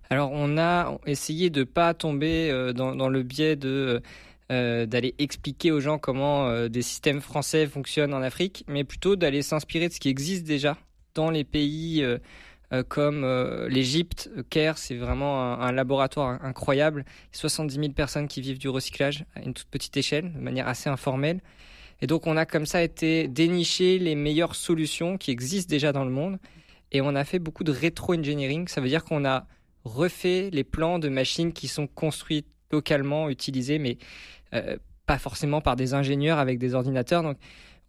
Alors 0.09 0.31
on 0.31 0.57
a 0.57 0.97
essayé 1.05 1.49
de 1.49 1.63
pas 1.63 1.93
tomber 1.93 2.49
euh, 2.51 2.73
dans, 2.73 3.09
le 3.09 3.23
biais 3.23 3.55
de 3.55 4.01
euh, 4.51 4.85
d'aller 4.85 5.15
expliquer 5.17 5.71
aux 5.71 5.79
gens 5.79 5.97
comment 5.97 6.47
euh, 6.47 6.67
des 6.67 6.81
systèmes 6.81 7.21
français 7.21 7.65
fonctionnent 7.65 8.13
en 8.13 8.21
Afrique, 8.21 8.65
mais 8.67 8.83
plutôt 8.83 9.15
d'aller 9.15 9.41
s'inspirer 9.41 9.87
de 9.87 9.93
ce 9.93 9.99
qui 9.99 10.09
existe 10.09 10.45
déjà 10.45 10.77
dans 11.15 11.29
les 11.29 11.43
pays 11.43 12.03
comme 12.89 13.23
l'Égypte. 13.69 14.31
Caire, 14.49 14.79
c'est 14.79 14.95
vraiment 14.95 15.61
un, 15.61 15.71
laboratoire 15.71 16.43
incroyable. 16.43 17.05
70 17.31 17.75
000 17.75 17.89
personnes 17.89 18.27
qui 18.27 18.41
vivent 18.41 18.57
du 18.57 18.67
recyclage 18.67 19.25
à 19.35 19.41
une 19.41 19.53
toute 19.53 19.67
petite 19.67 19.95
échelle, 19.95 20.33
de 20.33 20.39
manière 20.39 20.67
assez 20.67 20.89
informelle. 20.89 21.39
Et 22.01 22.07
donc 22.07 22.25
on 22.25 22.35
a 22.35 22.47
comme 22.47 22.65
ça 22.65 22.81
été 22.81 23.27
dénicher 23.27 23.99
les 23.99 24.15
meilleures 24.15 24.55
solutions 24.55 25.19
qui 25.19 25.29
existent 25.29 25.69
déjà 25.69 25.91
dans 25.91 26.03
le 26.03 26.09
monde. 26.09 26.39
Et 26.91 27.01
on 27.01 27.15
a 27.15 27.23
fait 27.23 27.37
beaucoup 27.37 27.63
de 27.63 27.71
rétro-engineering. 27.71 28.67
Ça 28.67 28.81
veut 28.81 28.89
dire 28.89 29.03
qu'on 29.03 29.23
a 29.23 29.45
refait 29.83 30.49
les 30.51 30.63
plans 30.63 30.99
de 30.99 31.09
machines 31.09 31.53
qui 31.53 31.67
sont 31.67 31.87
construites 31.87 32.47
localement, 32.71 33.29
utilisées, 33.29 33.79
mais 33.79 33.97
euh, 34.53 34.77
pas 35.05 35.17
forcément 35.17 35.61
par 35.61 35.75
des 35.75 35.93
ingénieurs 35.93 36.39
avec 36.39 36.59
des 36.59 36.73
ordinateurs. 36.73 37.23
Donc, 37.23 37.37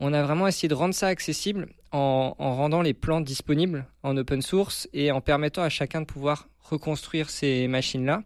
on 0.01 0.13
a 0.13 0.23
vraiment 0.23 0.47
essayé 0.47 0.69
de 0.69 0.75
rendre 0.75 0.95
ça 0.95 1.07
accessible 1.07 1.69
en, 1.93 2.35
rendant 2.39 2.83
les 2.83 2.95
plans 2.95 3.21
disponibles 3.21 3.87
en 4.03 4.17
open 4.17 4.43
source 4.43 4.89
et 4.93 5.13
en 5.13 5.21
permettant 5.21 5.63
à 5.63 5.69
chacun 5.69 6.01
de 6.01 6.07
pouvoir 6.07 6.49
reconstruire 6.61 7.31
ces 7.31 7.69
machines-là. 7.69 8.23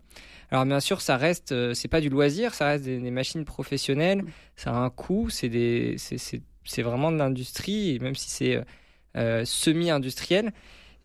Alors 0.51 0.65
bien 0.65 0.81
sûr, 0.81 1.03
ça 1.03 1.19
reste, 1.19 1.53
euh, 1.53 1.75
c'est 1.75 1.89
pas 1.89 2.01
du 2.01 2.09
loisir, 2.09 2.55
ça 2.55 2.69
reste 2.69 2.85
des, 2.85 3.11
machines 3.11 3.45
professionnelles, 3.45 4.25
ça 4.57 4.71
a 4.71 4.77
un 4.77 4.89
coût, 4.89 5.29
c'est 5.29 5.51
des, 5.51 5.97
c'est 5.99 6.83
vraiment 6.83 7.13
de 7.13 7.19
l'industrie, 7.19 7.99
même 8.01 8.15
si 8.15 8.31
c'est 8.31 8.65
euh, 9.17 9.45
semi-industriel. 9.45 10.53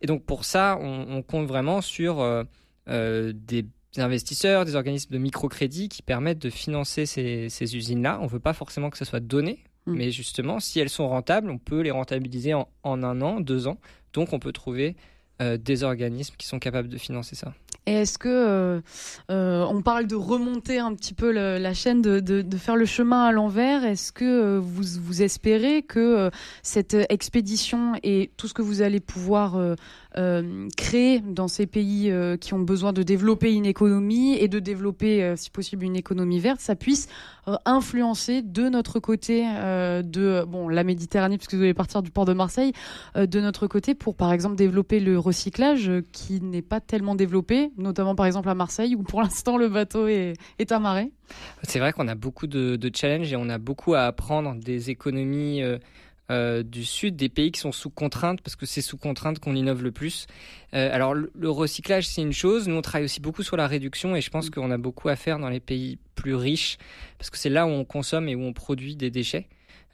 Et 0.04 0.06
donc 0.06 0.22
pour 0.22 0.44
ça, 0.44 0.78
on, 0.82 1.22
compte 1.22 1.46
vraiment 1.46 1.80
sur 1.80 2.20
euh, 2.20 2.44
euh, 2.90 3.32
des 3.34 3.64
investisseurs, 3.96 4.66
des 4.66 4.74
organismes 4.74 5.10
de 5.10 5.16
microcrédit 5.16 5.88
qui 5.88 6.02
permettent 6.02 6.40
de 6.40 6.50
financer 6.50 7.06
ces, 7.06 7.74
usines-là. 7.74 8.18
On 8.20 8.24
ne 8.24 8.28
veut 8.28 8.38
pas 8.38 8.52
forcément 8.52 8.90
que 8.90 8.98
ça 8.98 9.06
soit 9.06 9.20
donné, 9.20 9.64
mm. 9.86 9.94
mais 9.94 10.10
justement, 10.10 10.60
si 10.60 10.78
elles 10.78 10.90
sont 10.90 11.08
rentables, 11.08 11.48
on 11.48 11.56
peut 11.56 11.80
les 11.80 11.90
rentabiliser 11.90 12.52
en, 12.52 12.68
un 12.84 13.22
an, 13.22 13.40
deux 13.40 13.66
ans. 13.66 13.78
Donc 14.12 14.34
on 14.34 14.38
peut 14.38 14.52
trouver 14.52 14.94
euh, 15.40 15.56
des 15.56 15.84
organismes 15.84 16.34
qui 16.36 16.46
sont 16.46 16.58
capables 16.58 16.90
de 16.90 16.98
financer 16.98 17.34
ça. 17.34 17.54
Et 17.86 17.92
est-ce 17.92 18.16
que 18.16 18.28
euh, 18.28 18.80
euh, 19.30 19.66
on 19.68 19.82
parle 19.82 20.06
de 20.06 20.14
remonter 20.14 20.78
un 20.78 20.94
petit 20.94 21.12
peu 21.12 21.30
la 21.30 21.74
chaîne, 21.74 22.00
de, 22.00 22.56
faire 22.56 22.76
le 22.76 22.86
chemin 22.86 23.24
à 23.24 23.32
l'envers? 23.32 23.84
Est-ce 23.84 24.10
que 24.10 24.24
euh, 24.24 24.58
vous, 24.58 25.00
vous 25.02 25.22
espérez 25.22 25.82
que 25.82 26.30
cette 26.62 26.96
expédition 27.10 27.92
et 28.02 28.30
tout 28.38 28.48
ce 28.48 28.54
que 28.54 28.62
vous 28.62 28.80
allez 28.80 29.00
pouvoir 29.00 29.58
créer 30.76 31.20
dans 31.20 31.48
ces 31.48 31.66
pays 31.66 32.12
qui 32.40 32.54
ont 32.54 32.60
besoin 32.60 32.92
de 32.92 33.02
développer 33.02 33.52
une 33.52 33.66
économie 33.66 34.36
et 34.36 34.48
de 34.48 34.60
développer, 34.60 35.34
si 35.36 35.50
possible, 35.50 35.84
une 35.84 35.96
économie 35.96 36.38
verte, 36.38 36.60
ça 36.60 36.76
puisse 36.76 37.08
influencer 37.64 38.42
de 38.42 38.68
notre 38.68 39.00
côté 39.00 39.42
de 39.42 40.44
bon 40.44 40.68
la 40.68 40.84
Méditerranée, 40.84 41.36
puisque 41.36 41.54
vous 41.54 41.62
allez 41.62 41.74
partir 41.74 42.02
du 42.02 42.10
port 42.10 42.24
de 42.24 42.32
Marseille, 42.32 42.72
de 43.16 43.40
notre 43.40 43.66
côté 43.66 43.94
pour 43.94 44.14
par 44.14 44.32
exemple 44.32 44.54
développer 44.54 45.00
le 45.00 45.18
recyclage 45.18 45.90
qui 46.12 46.40
n'est 46.40 46.62
pas 46.62 46.80
tellement 46.80 47.16
développé 47.16 47.72
notamment 47.76 48.14
par 48.14 48.26
exemple 48.26 48.48
à 48.48 48.54
Marseille, 48.54 48.94
où 48.94 49.02
pour 49.02 49.22
l'instant 49.22 49.56
le 49.56 49.68
bateau 49.68 50.06
est, 50.06 50.34
est 50.58 50.72
amarré 50.72 51.10
C'est 51.62 51.78
vrai 51.78 51.92
qu'on 51.92 52.08
a 52.08 52.14
beaucoup 52.14 52.46
de, 52.46 52.76
de, 52.76 52.90
challenges 52.94 53.32
et 53.32 53.36
on 53.36 53.48
a 53.48 53.58
beaucoup 53.58 53.94
à 53.94 54.02
apprendre 54.02 54.54
des 54.54 54.90
économies 54.90 55.62
euh, 55.62 55.78
euh, 56.30 56.62
du 56.62 56.84
sud, 56.84 57.16
des 57.16 57.28
pays 57.28 57.52
qui 57.52 57.60
sont 57.60 57.72
sous 57.72 57.90
contrainte, 57.90 58.40
parce 58.40 58.56
que 58.56 58.64
c'est 58.64 58.80
sous 58.80 58.96
contrainte 58.96 59.40
qu'on 59.40 59.54
innove 59.54 59.82
le 59.82 59.92
plus. 59.92 60.26
Euh, 60.72 60.88
alors 60.92 61.14
le, 61.14 61.30
le 61.34 61.50
recyclage, 61.50 62.06
c'est 62.06 62.22
une 62.22 62.32
chose. 62.32 62.66
Nous, 62.66 62.74
on 62.74 62.82
travaille 62.82 63.04
aussi 63.04 63.20
beaucoup 63.20 63.42
sur 63.42 63.56
la 63.56 63.66
réduction 63.66 64.16
et 64.16 64.20
je 64.20 64.30
pense 64.30 64.48
mmh. 64.48 64.52
qu'on 64.52 64.70
a 64.70 64.78
beaucoup 64.78 65.08
à 65.08 65.16
faire 65.16 65.38
dans 65.38 65.50
les 65.50 65.60
pays 65.60 65.98
plus 66.14 66.34
riches, 66.34 66.78
parce 67.18 67.30
que 67.30 67.38
c'est 67.38 67.50
là 67.50 67.66
où 67.66 67.70
on 67.70 67.84
consomme 67.84 68.28
et 68.28 68.34
où 68.34 68.42
on 68.42 68.52
produit 68.52 68.96
des 68.96 69.10
déchets 69.10 69.48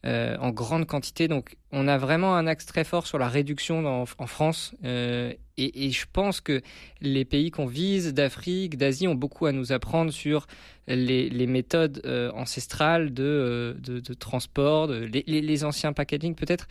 euh, 0.07 0.37
en 0.39 0.51
grande 0.51 0.87
quantité. 0.87 1.29
Donc 1.29 1.57
on 1.73 1.87
a 1.87 1.99
vraiment 1.99 2.35
un 2.35 2.47
axe 2.47 2.65
très 2.65 2.85
fort 2.85 3.07
sur 3.07 3.19
la 3.19 3.29
réduction 3.29 3.87
en 3.87 4.27
France. 4.27 4.75
Euh, 4.85 5.35
et, 5.59 5.91
je 5.91 6.07
pense 6.11 6.41
que 6.41 6.63
les 7.03 7.27
pays 7.27 7.51
qu'on 7.51 7.67
vise, 7.67 8.15
d'Afrique, 8.15 8.79
d'Asie, 8.79 9.09
ont 9.09 9.15
beaucoup 9.15 9.45
à 9.45 9.53
nous 9.53 9.73
apprendre 9.73 10.11
sur 10.11 10.47
les, 10.87 11.47
méthodes 11.47 12.01
euh, 12.07 12.33
ancestrales 12.33 13.13
de, 13.13 13.77
transport, 14.19 14.87
les, 14.87 15.23
les 15.27 15.65
anciens 15.65 15.93
packaging 15.93 16.35
peut-être, 16.35 16.67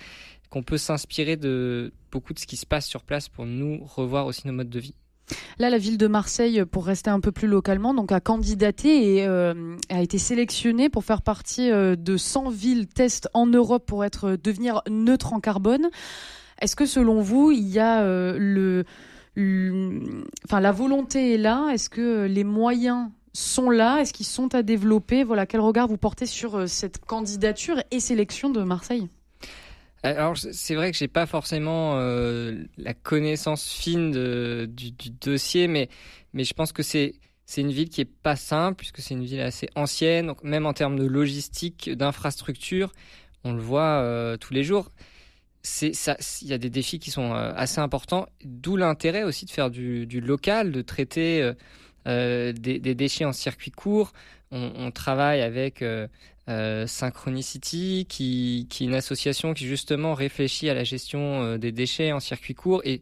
qu'on 0.50 0.64
peut 0.64 0.80
s'inspirer 0.80 1.38
de 1.38 1.94
beaucoup 2.12 2.34
de 2.34 2.40
ce 2.40 2.48
qui 2.48 2.58
se 2.58 2.66
passe 2.66 2.88
sur 2.88 3.04
place 3.04 3.30
pour 3.30 3.46
nous 3.46 3.84
revoir 3.86 4.26
aussi 4.26 4.48
nos 4.48 4.54
modes 4.54 4.72
de 4.72 4.80
vie. 4.80 4.96
Là, 5.60 5.70
la 5.70 5.78
ville 5.78 5.98
de 5.98 6.08
Marseille, 6.08 6.64
pour 6.66 6.86
rester 6.86 7.10
un 7.10 7.20
peu 7.20 7.32
plus 7.32 7.48
localement, 7.48 7.94
donc 7.94 8.12
a 8.12 8.20
candidaté 8.20 9.18
et 9.18 9.28
euh, 9.28 9.76
a 9.90 10.02
été 10.02 10.18
sélectionnée 10.18 10.90
pour 10.90 11.04
faire 11.04 11.22
partie 11.22 11.72
euh, 11.72 11.96
de 11.96 12.18
100 12.18 12.50
villes 12.50 12.88
test 12.88 13.30
en 13.34 13.46
Europe 13.46 13.86
pour 13.86 14.06
être 14.06 14.30
euh, 14.30 14.38
devenir 14.38 14.82
neutre 14.90 15.34
en 15.34 15.40
carbone. 15.40 15.90
Est-ce 16.62 16.76
que 16.76 16.86
selon 16.86 17.22
vous, 17.22 17.52
il 17.52 17.68
y 17.68 17.80
a 17.80 18.04
le, 18.04 18.84
enfin 20.46 20.60
la 20.60 20.74
volonté 20.74 21.36
est 21.36 21.38
là? 21.38 21.70
Est-ce 21.72 21.90
que 21.90 22.26
les 22.26 22.44
moyens 22.44 23.08
sont 23.32 23.70
là? 23.70 24.00
Est-ce 24.02 24.12
qu'ils 24.12 24.26
sont 24.26 24.54
à 24.54 24.62
développer? 24.62 25.24
Voilà, 25.24 25.46
quel 25.46 25.62
regard 25.62 25.88
vous 25.88 25.98
portez 25.98 26.26
sur 26.26 26.68
cette 26.68 27.06
candidature 27.06 27.82
et 27.92 28.02
sélection 28.02 28.50
de 28.50 28.62
Marseille? 28.64 29.08
Alors 30.04 30.38
c'est 30.38 30.76
vrai 30.76 30.92
que 30.92 30.98
j'ai 30.98 31.08
pas 31.08 31.26
forcément 31.26 31.96
euh, 31.96 32.64
la 32.78 32.94
connaissance 32.94 33.70
fine 33.72 34.12
du, 34.68 34.92
dossier, 35.22 35.68
mais 35.68 35.90
mais 36.34 36.44
je 36.44 36.54
pense 36.54 36.72
que 36.72 36.84
c'est 36.84 37.16
c'est 37.46 37.62
une 37.62 37.72
ville 37.72 37.90
qui 37.90 38.02
est 38.02 38.06
pas 38.06 38.36
simple 38.36 38.78
puisque 38.78 39.00
c'est 39.00 39.16
une 39.16 39.26
ville 39.26 39.42
assez 39.42 39.70
ancienne, 39.76 40.28
donc 40.28 40.44
même 40.44 40.66
en 40.66 40.74
termes 40.74 41.00
de 41.00 41.06
logistique, 41.06 41.90
d'infrastructure, 41.90 42.92
on 43.44 43.54
le 43.54 43.62
voit 43.62 44.02
euh, 44.04 44.38
tous 44.38 44.54
les 44.54 44.64
jours. 44.64 44.92
Il 45.82 46.48
y 46.48 46.54
a 46.54 46.58
des 46.58 46.70
défis 46.70 47.00
qui 47.00 47.12
sont 47.12 47.34
euh, 47.34 47.52
assez 47.56 47.80
importants, 47.80 48.28
d'où 48.44 48.78
l'intérêt 48.78 49.24
aussi 49.24 49.46
de 49.46 49.52
faire 49.52 49.70
du, 49.70 50.06
local, 50.22 50.72
de 50.72 50.82
traiter 50.82 51.42
euh, 51.42 51.54
euh 52.08 52.54
des, 52.54 52.80
déchets 52.80 53.26
en 53.26 53.34
circuit 53.34 53.72
court. 53.72 54.14
On 54.52 54.90
travaille 54.90 55.42
avec 55.42 55.84
euh, 56.50 56.88
Synchronicity, 56.88 58.06
qui, 58.10 58.68
est 58.70 58.84
une 58.84 58.96
association 58.96 59.54
qui 59.54 59.68
justement 59.68 60.14
réfléchit 60.14 60.70
à 60.70 60.74
la 60.74 60.84
gestion 60.84 61.44
euh, 61.44 61.58
des 61.58 61.72
déchets 61.72 62.12
en 62.12 62.20
circuit 62.20 62.56
court. 62.56 62.82
Et, 62.86 63.02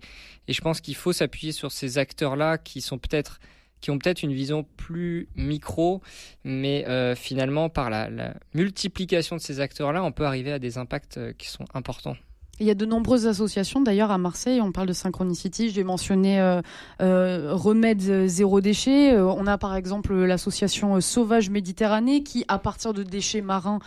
je 0.50 0.62
pense 0.62 0.80
qu'il 0.80 0.96
faut 0.96 1.12
s'appuyer 1.12 1.52
sur 1.52 1.74
ces 1.74 1.98
acteurs-là 1.98 2.58
qui 2.58 2.80
sont 2.80 2.98
peut-être 2.98 3.40
qui 3.82 3.92
ont 3.92 4.00
peut-être 4.00 4.24
une 4.24 4.34
vision 4.34 4.64
plus 4.64 5.28
micro, 5.36 6.02
mais 6.44 6.88
euh, 6.88 7.16
finalement 7.16 7.70
par 7.70 7.90
la, 7.90 8.34
multiplication 8.54 9.36
de 9.36 9.42
ces 9.42 9.60
acteurs-là, 9.60 10.04
on 10.04 10.12
peut 10.12 10.26
arriver 10.26 10.52
à 10.52 10.58
des 10.58 10.78
impacts 10.78 11.20
qui 11.38 11.48
sont 11.48 11.66
importants. 11.74 12.16
Il 12.60 12.66
y 12.66 12.72
a 12.72 12.74
de 12.74 12.88
nombreuses 12.88 13.28
associations, 13.28 13.82
d'ailleurs 13.82 14.10
à 14.10 14.18
Marseille, 14.18 14.62
on 14.62 14.72
parle 14.72 14.88
de 14.88 14.94
Synchronicity, 14.94 15.70
j'ai 15.70 15.84
mentionné 15.84 16.42
euh, 16.42 16.64
euh, 17.04 17.54
Remède 17.54 18.26
Zéro 18.26 18.62
Déchet, 18.62 19.14
euh, 19.14 19.28
on 19.28 19.46
a 19.46 19.60
par 19.60 19.76
exemple 19.76 20.16
l'association 20.16 21.00
Sauvage 21.00 21.52
Méditerranée 21.52 22.24
qui, 22.24 22.46
à 22.48 22.58
partir 22.58 22.94
de 22.94 23.04
déchets 23.04 23.42
marins, 23.42 23.78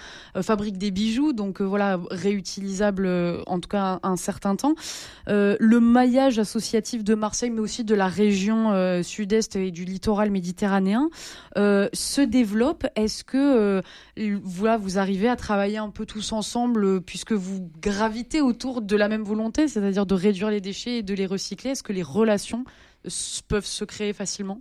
fabrique 0.40 0.78
des 0.78 0.92
bijoux, 0.92 1.32
donc 1.32 1.60
voilà, 1.60 1.98
réutilisables 2.12 3.08
en 3.48 3.58
tout 3.58 3.68
cas 3.68 3.98
un, 4.04 4.10
un 4.12 4.16
certain 4.16 4.54
temps. 4.54 4.74
le 5.26 5.78
maillage 5.80 6.38
associatif 6.38 7.02
de 7.02 7.16
Marseille, 7.16 7.50
mais 7.50 7.60
aussi 7.60 7.82
de 7.82 7.96
la 7.96 8.06
région 8.06 9.02
sud-est 9.02 9.56
et 9.56 9.72
du 9.72 9.84
littoral 9.84 10.30
méditerranéen, 10.30 11.08
se 11.56 12.20
développe. 12.20 12.86
Est-ce 12.94 13.24
que 13.24 13.82
voilà, 14.44 14.76
vous 14.76 14.98
arrivez 14.98 15.28
à 15.28 15.34
travailler 15.34 15.78
un 15.78 15.90
peu 15.90 16.06
tous 16.06 16.30
ensemble, 16.32 17.00
puisque 17.00 17.32
vous 17.32 17.68
gravitez 17.82 18.40
autour 18.40 18.59
autour 18.60 18.82
de 18.82 18.94
la 18.94 19.08
même 19.08 19.22
volonté, 19.22 19.68
c'est-à-dire 19.68 20.04
de 20.04 20.14
réduire 20.14 20.50
les 20.50 20.60
déchets 20.60 20.98
et 20.98 21.02
de 21.02 21.14
les 21.14 21.24
recycler. 21.24 21.70
Est-ce 21.70 21.82
que 21.82 21.94
les 21.94 22.02
relations 22.02 22.64
peuvent 23.48 23.64
se 23.64 23.86
créer 23.86 24.12
facilement? 24.12 24.60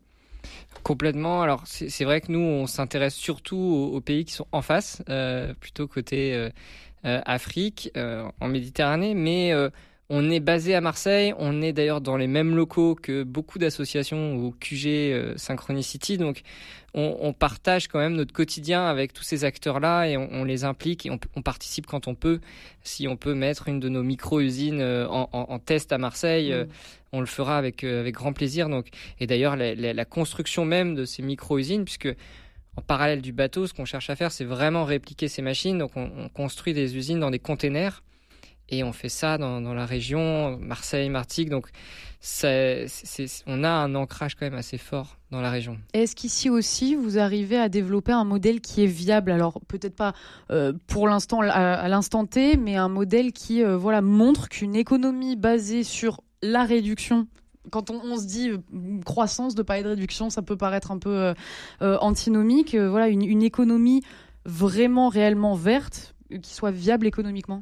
Complètement. 0.84 1.42
Alors 1.42 1.64
c'est 1.66 2.06
vrai 2.06 2.22
que 2.22 2.32
nous, 2.32 2.40
on 2.40 2.66
s'intéresse 2.66 3.14
surtout 3.14 3.58
aux, 3.58 4.00
pays 4.00 4.24
qui 4.24 4.32
sont 4.32 4.48
en 4.54 4.62
face, 4.62 5.04
euh, 5.10 5.54
plutôt 5.54 5.86
côté 5.86 6.34
euh, 6.34 6.50
euh, 7.04 7.20
Afrique, 7.26 7.92
en 7.96 8.48
Méditerranée, 8.48 9.16
mais 9.16 9.54
on 10.12 10.30
est 10.32 10.40
basé 10.40 10.74
à 10.74 10.82
Marseille, 10.82 11.34
on 11.38 11.62
est 11.62 11.72
d'ailleurs 11.72 12.02
dans 12.02 12.18
les 12.18 12.26
mêmes 12.26 12.56
locaux 12.56 12.96
que 12.96 13.22
beaucoup 13.22 13.60
d'associations 13.60 14.38
au 14.38 14.52
QG 14.52 14.88
euh, 14.88 15.34
Synchronicity, 15.38 16.18
donc 16.18 16.42
on, 16.96 17.18
on, 17.22 17.32
partage 17.32 17.88
quand 17.88 18.00
même 18.00 18.16
notre 18.16 18.34
quotidien 18.34 18.88
avec 18.88 19.14
tous 19.14 19.22
ces 19.22 19.44
acteurs-là 19.44 20.06
et 20.06 20.18
on, 20.18 20.28
on, 20.32 20.44
les 20.44 20.64
implique 20.64 21.06
et 21.06 21.12
on, 21.12 21.20
on, 21.36 21.44
participe 21.44 21.86
quand 21.86 22.08
on 22.08 22.16
peut. 22.16 22.40
Si 22.84 23.08
on 23.08 23.18
peut 23.18 23.36
mettre 23.36 23.68
une 23.68 23.80
de 23.80 23.88
nos 23.88 24.02
micro-usines 24.02 24.82
euh, 24.82 25.08
en, 25.08 25.30
en, 25.32 25.42
en, 25.42 25.60
test 25.60 25.92
à 25.92 26.00
Marseille, 26.00 26.52
mmh. 26.52 26.68
on 27.12 27.20
le 27.20 27.28
fera 27.28 27.60
avec, 27.60 27.84
euh, 27.84 28.00
avec 28.00 28.16
grand 28.16 28.34
plaisir. 28.34 28.68
Donc, 28.68 28.88
et 29.20 29.28
d'ailleurs, 29.28 29.56
la, 29.56 29.76
la, 29.76 29.94
la 29.94 30.06
construction 30.06 30.66
même 30.66 30.96
de 30.96 31.06
ces 31.06 31.22
micro-usines, 31.22 31.86
puisque 31.86 32.10
en 32.76 32.82
parallèle 32.82 33.22
du 33.22 33.32
bateau, 33.34 33.68
ce 33.68 33.76
qu'on 33.76 33.86
cherche 33.86 34.10
à 34.10 34.16
faire, 34.16 34.32
c'est 34.32 34.46
vraiment 34.46 34.86
répliquer 34.86 35.28
ces 35.28 35.44
machines. 35.44 35.78
Donc 35.78 35.92
on, 35.96 36.10
on 36.18 36.30
construit 36.30 36.74
des 36.74 36.98
usines 36.98 37.20
dans 37.20 37.30
des 37.30 37.38
containers 37.38 38.02
et 38.70 38.84
on 38.84 38.94
fait 38.94 39.10
ça 39.10 39.38
dans, 39.38 39.74
la 39.74 39.86
région, 39.86 40.58
Marseille, 40.60 41.10
Martigues. 41.10 41.50
Donc, 41.50 41.70
on 42.44 43.64
a 43.64 43.70
un 43.70 43.96
ancrage 43.96 44.36
quand 44.36 44.46
même 44.46 44.56
assez 44.60 44.78
fort 44.78 45.18
dans 45.32 45.42
la 45.42 45.50
région. 45.50 45.78
Est-ce 45.94 46.16
qu'ici 46.16 46.50
aussi, 46.50 46.96
vous 46.96 47.18
arrivez 47.18 47.58
à 47.58 47.70
développer 47.70 48.12
un 48.12 48.24
modèle 48.24 48.62
qui 48.62 48.84
est 48.84 48.88
viable? 48.88 49.32
Alors, 49.32 49.60
peut-être 49.68 49.96
pas 49.96 50.14
euh, 50.52 50.74
pour 50.88 51.08
l'instant, 51.08 51.42
à, 51.42 51.88
l'instant 51.88 52.26
T, 52.26 52.58
mais 52.58 52.76
un 52.76 52.90
modèle 52.90 53.32
qui 53.32 53.64
euh, 53.64 54.02
montre 54.02 54.50
qu'une 54.50 54.76
économie 54.76 55.36
basée 55.36 55.84
sur 55.84 56.22
la 56.42 56.64
réduction 56.64 57.28
quand 57.72 57.92
on, 57.92 58.18
se 58.18 58.26
dit 58.26 58.50
euh, 58.50 58.58
croissance 59.06 59.54
de 59.54 59.62
pas 59.62 59.84
de 59.84 59.90
réduction, 59.90 60.32
ça 60.32 60.42
peut 60.42 60.58
paraître 60.58 60.92
un 60.92 60.98
peu 60.98 61.34
antinomique. 61.82 62.76
Voilà, 62.76 63.10
une 63.10 63.44
économie 63.44 64.02
vraiment 64.46 65.10
réellement 65.10 65.54
verte, 65.54 66.16
qui 66.42 66.54
soit 66.54 66.72
viable 66.72 67.06
économiquement? 67.06 67.62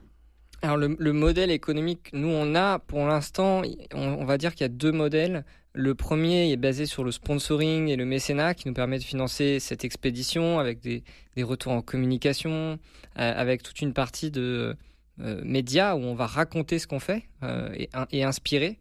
Alors 0.61 0.77
le, 0.77 0.95
le, 0.97 1.13
modèle 1.13 1.51
économique, 1.51 2.09
nous 2.13 2.29
on 2.29 2.55
a 2.55 2.79
pour 2.79 3.05
l'instant, 3.05 3.61
on, 3.93 4.25
va 4.25 4.37
dire 4.37 4.55
qu'il 4.55 4.61
y 4.61 4.65
a 4.65 4.69
deux 4.69 4.91
modèles. 4.91 5.45
Le 5.73 5.93
premier 5.93 6.51
est 6.51 6.57
basé 6.57 6.87
sur 6.87 7.03
le 7.03 7.11
sponsoring 7.11 7.89
et 7.89 7.95
le 7.95 8.05
mécénat 8.05 8.55
qui 8.55 8.67
nous 8.67 8.73
permet 8.73 8.97
de 8.97 9.03
financer 9.03 9.59
cette 9.59 9.85
expédition 9.85 10.57
avec 10.57 10.79
des, 10.79 11.03
retours 11.43 11.73
en 11.73 11.83
communication, 11.83 12.49
euh, 12.49 12.77
avec 13.15 13.61
toute 13.61 13.81
une 13.81 13.93
partie 13.93 14.31
de 14.31 14.75
euh, 15.19 15.41
médias 15.43 15.93
où 15.93 15.99
on 15.99 16.15
va 16.15 16.25
raconter 16.25 16.79
ce 16.79 16.87
qu'on 16.87 16.99
fait 16.99 17.25
euh, 17.43 17.69
et, 18.11 18.23
inspirer. 18.23 18.79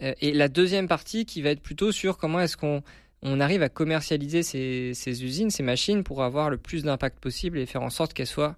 Et 0.00 0.32
la 0.32 0.48
deuxième 0.48 0.88
partie 0.88 1.26
qui 1.26 1.42
va 1.42 1.50
être 1.50 1.60
plutôt 1.60 1.92
sur 1.92 2.16
comment 2.16 2.40
est-ce 2.40 2.56
qu'on 2.56 2.82
on 3.20 3.38
arrive 3.38 3.62
à 3.62 3.68
commercialiser 3.68 4.42
ces 4.42 5.24
usines, 5.24 5.50
ces 5.50 5.62
machines 5.62 6.02
pour 6.02 6.22
avoir 6.22 6.48
le 6.48 6.56
plus 6.56 6.84
d'impact 6.84 7.20
possible 7.20 7.58
et 7.58 7.66
faire 7.66 7.82
en 7.82 7.90
sorte 7.90 8.14
qu'elles 8.14 8.26
soient 8.26 8.56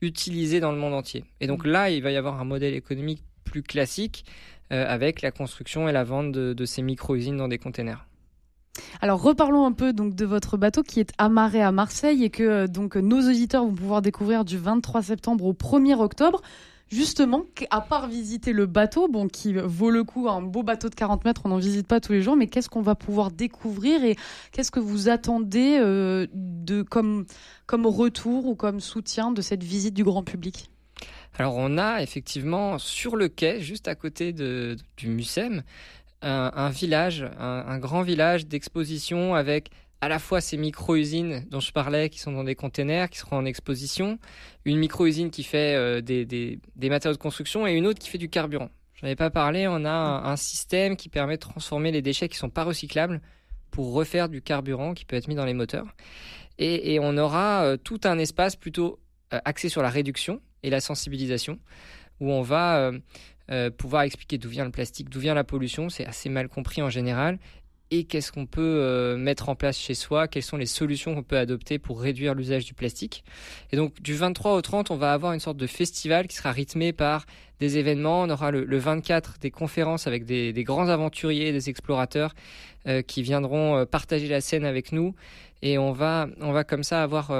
utilisé 0.00 0.60
dans 0.60 0.72
le 0.72 0.78
monde 0.78 0.94
entier. 0.94 1.24
Et 1.40 1.46
donc 1.46 1.64
là, 1.64 1.90
il 1.90 2.02
va 2.02 2.10
y 2.10 2.16
avoir 2.16 2.40
un 2.40 2.44
modèle 2.44 2.74
économique 2.74 3.22
plus 3.44 3.62
classique 3.62 4.24
euh, 4.72 4.84
avec 4.88 5.22
la 5.22 5.30
construction 5.30 5.88
et 5.88 5.92
la 5.92 6.04
vente 6.04 6.32
de, 6.32 6.52
de 6.52 6.64
ces 6.64 6.82
micro-usines 6.82 7.36
dans 7.36 7.48
des 7.48 7.58
containers. 7.58 8.06
Alors 9.00 9.22
reparlons 9.22 9.66
un 9.66 9.72
peu 9.72 9.92
donc 9.92 10.14
de 10.14 10.24
votre 10.24 10.56
bateau 10.56 10.82
qui 10.82 11.00
est 11.00 11.12
amarré 11.18 11.62
à 11.62 11.70
Marseille 11.70 12.24
et 12.24 12.30
que 12.30 12.66
donc 12.66 12.96
nos 12.96 13.20
auditeurs 13.20 13.64
vont 13.64 13.74
pouvoir 13.74 14.02
découvrir 14.02 14.44
du 14.44 14.58
23 14.58 15.02
septembre 15.02 15.44
au 15.44 15.52
1er 15.52 15.94
octobre. 15.94 16.42
Justement, 16.90 17.44
à 17.70 17.80
part 17.80 18.08
visiter 18.08 18.52
le 18.52 18.66
bateau, 18.66 19.08
bon, 19.08 19.26
qui 19.26 19.54
vaut 19.54 19.90
le 19.90 20.04
coup, 20.04 20.28
un 20.28 20.42
beau 20.42 20.62
bateau 20.62 20.88
de 20.88 20.94
40 20.94 21.24
mètres, 21.24 21.42
on 21.44 21.48
n'en 21.48 21.58
visite 21.58 21.86
pas 21.86 22.00
tous 22.00 22.12
les 22.12 22.22
jours, 22.22 22.36
mais 22.36 22.46
qu'est-ce 22.46 22.68
qu'on 22.68 22.82
va 22.82 22.94
pouvoir 22.94 23.30
découvrir 23.30 24.04
et 24.04 24.16
qu'est-ce 24.52 24.70
que 24.70 24.80
vous 24.80 25.08
attendez 25.08 25.78
euh, 25.80 26.26
de, 26.32 26.82
comme, 26.82 27.26
retour 27.68 28.46
ou 28.46 28.54
comme 28.54 28.80
soutien 28.80 29.32
de 29.32 29.40
cette 29.40 29.64
visite 29.64 29.94
du 29.94 30.04
grand 30.04 30.22
public? 30.22 30.70
Alors 31.36 31.56
on 31.56 31.78
a 31.78 32.00
effectivement 32.00 32.78
sur 32.78 33.16
le 33.16 33.28
quai, 33.28 33.60
juste 33.60 33.88
à 33.88 33.96
côté 33.96 34.32
du 34.32 35.08
Mucem, 35.08 35.64
un, 36.22 36.70
village, 36.70 37.26
un, 37.38 37.78
grand 37.78 38.02
village 38.02 38.46
d'exposition 38.46 39.34
avec 39.34 39.70
à 40.00 40.08
la 40.08 40.18
fois 40.18 40.40
ces 40.40 40.56
micro-usines 40.56 41.46
dont 41.50 41.60
je 41.60 41.72
parlais 41.72 42.10
qui 42.10 42.18
sont 42.18 42.32
dans 42.32 42.44
des 42.44 42.54
containers, 42.54 43.08
qui 43.08 43.18
seront 43.18 43.36
en 43.36 43.44
exposition, 43.44 44.18
une 44.64 44.78
micro-usine 44.78 45.30
qui 45.30 45.42
fait 45.42 45.74
euh, 45.76 46.00
des, 46.00 46.60
matériaux 46.82 47.16
de 47.16 47.22
construction 47.22 47.66
et 47.66 47.72
une 47.72 47.86
autre 47.86 47.98
qui 47.98 48.10
fait 48.10 48.18
du 48.18 48.28
carburant. 48.28 48.68
J'en 48.94 49.06
avais 49.06 49.16
pas 49.16 49.30
parlé, 49.30 49.66
on 49.66 49.84
a 49.84 49.90
un, 49.90 50.36
système 50.36 50.96
qui 50.96 51.08
permet 51.08 51.36
de 51.36 51.40
transformer 51.40 51.90
les 51.90 52.02
déchets 52.02 52.28
qui 52.28 52.36
sont 52.36 52.50
pas 52.50 52.64
recyclables 52.64 53.20
pour 53.70 53.92
refaire 53.92 54.28
du 54.28 54.42
carburant 54.42 54.94
qui 54.94 55.04
peut 55.04 55.16
être 55.16 55.26
mis 55.26 55.34
dans 55.34 55.46
les 55.46 55.54
moteurs. 55.54 55.86
Et, 56.58 56.94
et 56.94 57.00
on 57.00 57.16
aura 57.16 57.64
euh, 57.64 57.76
tout 57.76 58.00
un 58.04 58.18
espace 58.18 58.56
plutôt 58.56 59.00
euh, 59.32 59.40
axé 59.44 59.68
sur 59.68 59.82
la 59.82 59.90
réduction 59.90 60.40
et 60.62 60.70
la 60.70 60.80
sensibilisation, 60.80 61.58
où 62.20 62.30
on 62.30 62.42
va 62.42 62.92
pouvoir 63.76 64.02
expliquer 64.02 64.38
d'où 64.38 64.48
vient 64.48 64.64
le 64.64 64.70
plastique, 64.70 65.10
d'où 65.10 65.20
vient 65.20 65.34
la 65.34 65.44
pollution, 65.44 65.90
c'est 65.90 66.06
assez 66.06 66.30
mal 66.30 66.48
compris 66.48 66.80
en 66.80 66.88
général, 66.88 67.38
et 67.90 68.04
qu'est-ce 68.04 68.32
qu'on 68.32 68.46
peut 68.46 68.62
euh, 68.62 69.16
mettre 69.16 69.48
en 69.48 69.54
place 69.54 69.78
chez 69.78 69.94
soi, 69.94 70.26
quelles 70.26 70.42
sont 70.42 70.56
les 70.56 70.66
solutions 70.66 71.14
qu'on 71.14 71.22
peut 71.22 71.36
adopter 71.36 71.78
pour 71.78 72.00
réduire 72.00 72.34
l'usage 72.34 72.64
du 72.64 72.74
plastique? 72.74 73.24
Et 73.72 73.76
donc 73.76 74.00
du 74.02 74.14
23 74.14 74.54
au 74.54 74.62
30, 74.62 74.90
on 74.90 74.96
va 74.96 75.12
avoir 75.12 75.32
une 75.32 75.40
sorte 75.40 75.56
de 75.56 75.66
festival 75.66 76.26
qui 76.26 76.36
sera 76.36 76.50
rythmé 76.50 76.92
par 76.92 77.26
des 77.60 77.78
événements. 77.78 78.22
On 78.22 78.30
aura 78.30 78.50
le, 78.50 78.78
24 78.78 79.38
des 79.38 79.50
conférences 79.50 80.06
avec 80.06 80.24
des, 80.24 80.52
grands 80.64 80.88
aventuriers, 80.88 81.52
des 81.52 81.68
explorateurs 81.68 82.34
euh, 82.86 83.02
qui 83.02 83.22
viendront 83.22 83.76
euh, 83.76 83.84
partager 83.84 84.28
la 84.28 84.40
scène 84.40 84.64
avec 84.64 84.92
nous. 84.92 85.14
Et 85.62 85.78
on 85.78 85.92
va, 85.92 86.28
on 86.40 86.52
va 86.52 86.64
comme 86.64 86.82
ça 86.82 87.02
avoir 87.02 87.32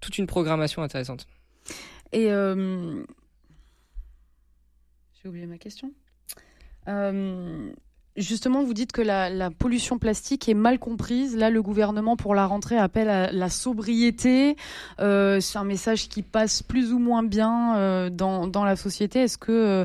toute 0.00 0.18
une 0.18 0.26
programmation 0.26 0.82
intéressante. 0.82 1.26
Et 2.12 2.26
j'ai 2.26 3.04
oublié 5.28 5.46
ma 5.46 5.58
question. 5.58 5.90
Justement, 8.16 8.62
vous 8.62 8.74
dites 8.74 8.92
que 8.92 9.02
la, 9.02 9.50
pollution 9.50 9.98
plastique 9.98 10.48
est 10.48 10.54
mal 10.54 10.78
comprise. 10.78 11.36
Là, 11.36 11.50
le 11.50 11.62
gouvernement, 11.62 12.16
pour 12.16 12.36
la 12.36 12.46
rentrée, 12.46 12.76
appelle 12.76 13.08
à 13.08 13.32
la 13.32 13.48
sobriété. 13.48 14.56
Euh, 15.00 15.40
c'est 15.40 15.58
un 15.58 15.64
message 15.64 16.08
qui 16.08 16.22
passe 16.22 16.62
plus 16.62 16.92
ou 16.92 17.00
moins 17.00 17.24
bien 17.24 17.76
euh, 17.76 18.10
dans, 18.10 18.46
dans, 18.46 18.64
la 18.64 18.76
société. 18.76 19.20
Est-ce 19.20 19.36
que, 19.36 19.84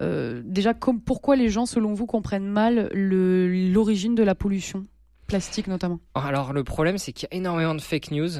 euh, 0.00 0.42
déjà, 0.44 0.74
pourquoi 0.74 1.36
les 1.36 1.50
gens, 1.50 1.66
selon 1.66 1.94
vous, 1.94 2.06
comprennent 2.06 2.48
mal 2.48 2.90
l'origine 2.92 4.16
de 4.16 4.24
la 4.24 4.34
pollution 4.34 4.86
plastique, 5.28 5.68
notamment? 5.68 6.00
Alors, 6.14 6.52
le 6.52 6.64
problème, 6.64 6.98
c'est 6.98 7.12
qu'il 7.12 7.28
y 7.30 7.34
a 7.34 7.38
énormément 7.38 7.76
de 7.76 7.80
fake 7.80 8.10
news. 8.10 8.30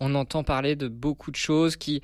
On 0.00 0.14
entend 0.14 0.42
parler 0.42 0.74
de 0.74 0.88
beaucoup 0.88 1.30
de 1.30 1.36
choses 1.36 1.76
qui 1.76 2.00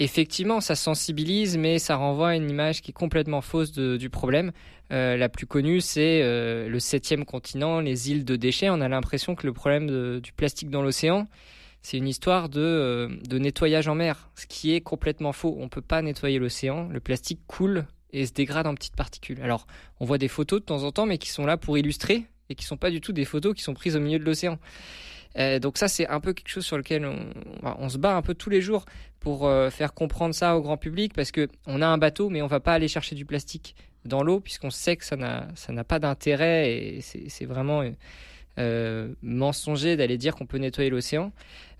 effectivement, 0.00 0.60
ça 0.60 0.74
sensibilise, 0.74 1.56
mais 1.56 1.78
ça 1.78 1.94
renvoie 1.94 2.30
à 2.30 2.34
une 2.34 2.50
image 2.50 2.80
qui 2.80 2.90
est 2.90 2.94
complètement 2.94 3.42
fausse 3.42 3.70
du 3.72 4.10
problème. 4.10 4.50
Euh, 4.92 5.16
la 5.16 5.28
plus 5.28 5.46
connue, 5.46 5.80
c'est 5.80 6.22
euh, 6.22 6.68
le 6.68 6.80
septième 6.80 7.24
continent, 7.24 7.80
les 7.80 8.10
îles 8.10 8.24
de 8.24 8.34
déchets. 8.34 8.70
On 8.70 8.80
a 8.80 8.88
l'impression 8.88 9.36
que 9.36 9.46
le 9.46 9.52
problème 9.52 10.20
du 10.20 10.32
plastique 10.32 10.70
dans 10.70 10.82
l'océan, 10.82 11.28
c'est 11.82 11.98
une 11.98 12.08
histoire 12.08 12.48
de, 12.48 12.60
euh, 12.60 13.08
de, 13.28 13.38
nettoyage 13.38 13.86
en 13.88 13.94
mer, 13.94 14.30
ce 14.34 14.46
qui 14.46 14.74
est 14.74 14.80
complètement 14.80 15.32
faux. 15.32 15.54
On 15.60 15.64
ne 15.64 15.68
peut 15.68 15.82
pas 15.82 16.02
nettoyer 16.02 16.38
l'océan. 16.38 16.88
Le 16.88 17.00
plastique 17.00 17.40
coule 17.46 17.86
et 18.12 18.26
se 18.26 18.32
dégrade 18.32 18.66
en 18.66 18.74
petites 18.74 18.96
particules. 18.96 19.40
Alors, 19.42 19.66
on 20.00 20.06
voit 20.06 20.18
des 20.18 20.28
photos 20.28 20.60
de 20.60 20.64
temps 20.64 20.82
en 20.82 20.90
temps, 20.90 21.06
mais 21.06 21.18
qui 21.18 21.28
sont 21.28 21.46
là 21.46 21.56
pour 21.56 21.78
illustrer 21.78 22.26
et 22.48 22.54
qui 22.54 22.64
sont 22.64 22.76
pas 22.76 22.90
du 22.90 23.00
tout 23.00 23.12
des 23.12 23.24
photos 23.24 23.54
qui 23.54 23.62
sont 23.62 23.74
prises 23.74 23.96
au 23.96 24.00
milieu 24.00 24.18
de 24.18 24.24
l'océan. 24.24 24.58
Donc 25.60 25.78
ça, 25.78 25.88
c'est 25.88 26.08
un 26.08 26.20
peu 26.20 26.32
quelque 26.32 26.48
chose 26.48 26.66
sur 26.66 26.76
lequel 26.76 27.06
on, 27.62 27.88
se 27.88 27.98
bat 27.98 28.16
un 28.16 28.22
peu 28.22 28.34
tous 28.34 28.50
les 28.50 28.60
jours 28.60 28.84
pour 29.20 29.48
faire 29.70 29.94
comprendre 29.94 30.34
ça 30.34 30.56
au 30.56 30.60
grand 30.60 30.76
public, 30.76 31.14
parce 31.14 31.30
que 31.30 31.48
on 31.66 31.82
a 31.82 31.86
un 31.86 31.98
bateau, 31.98 32.30
mais 32.30 32.42
on 32.42 32.48
va 32.48 32.60
pas 32.60 32.72
aller 32.72 32.88
chercher 32.88 33.14
du 33.14 33.24
plastique 33.24 33.76
dans 34.04 34.22
l'eau, 34.22 34.40
puisqu'on 34.40 34.70
sait 34.70 34.96
que 34.96 35.04
ça 35.04 35.16
n'a 35.16 35.84
pas 35.84 35.98
d'intérêt 35.98 36.72
et 36.72 37.00
c'est 37.00 37.44
vraiment 37.46 37.84
euh, 38.58 39.14
mensonger 39.22 39.96
d'aller 39.96 40.18
dire 40.18 40.34
qu'on 40.34 40.46
peut 40.46 40.58
nettoyer 40.58 40.90
l'océan. 40.90 41.32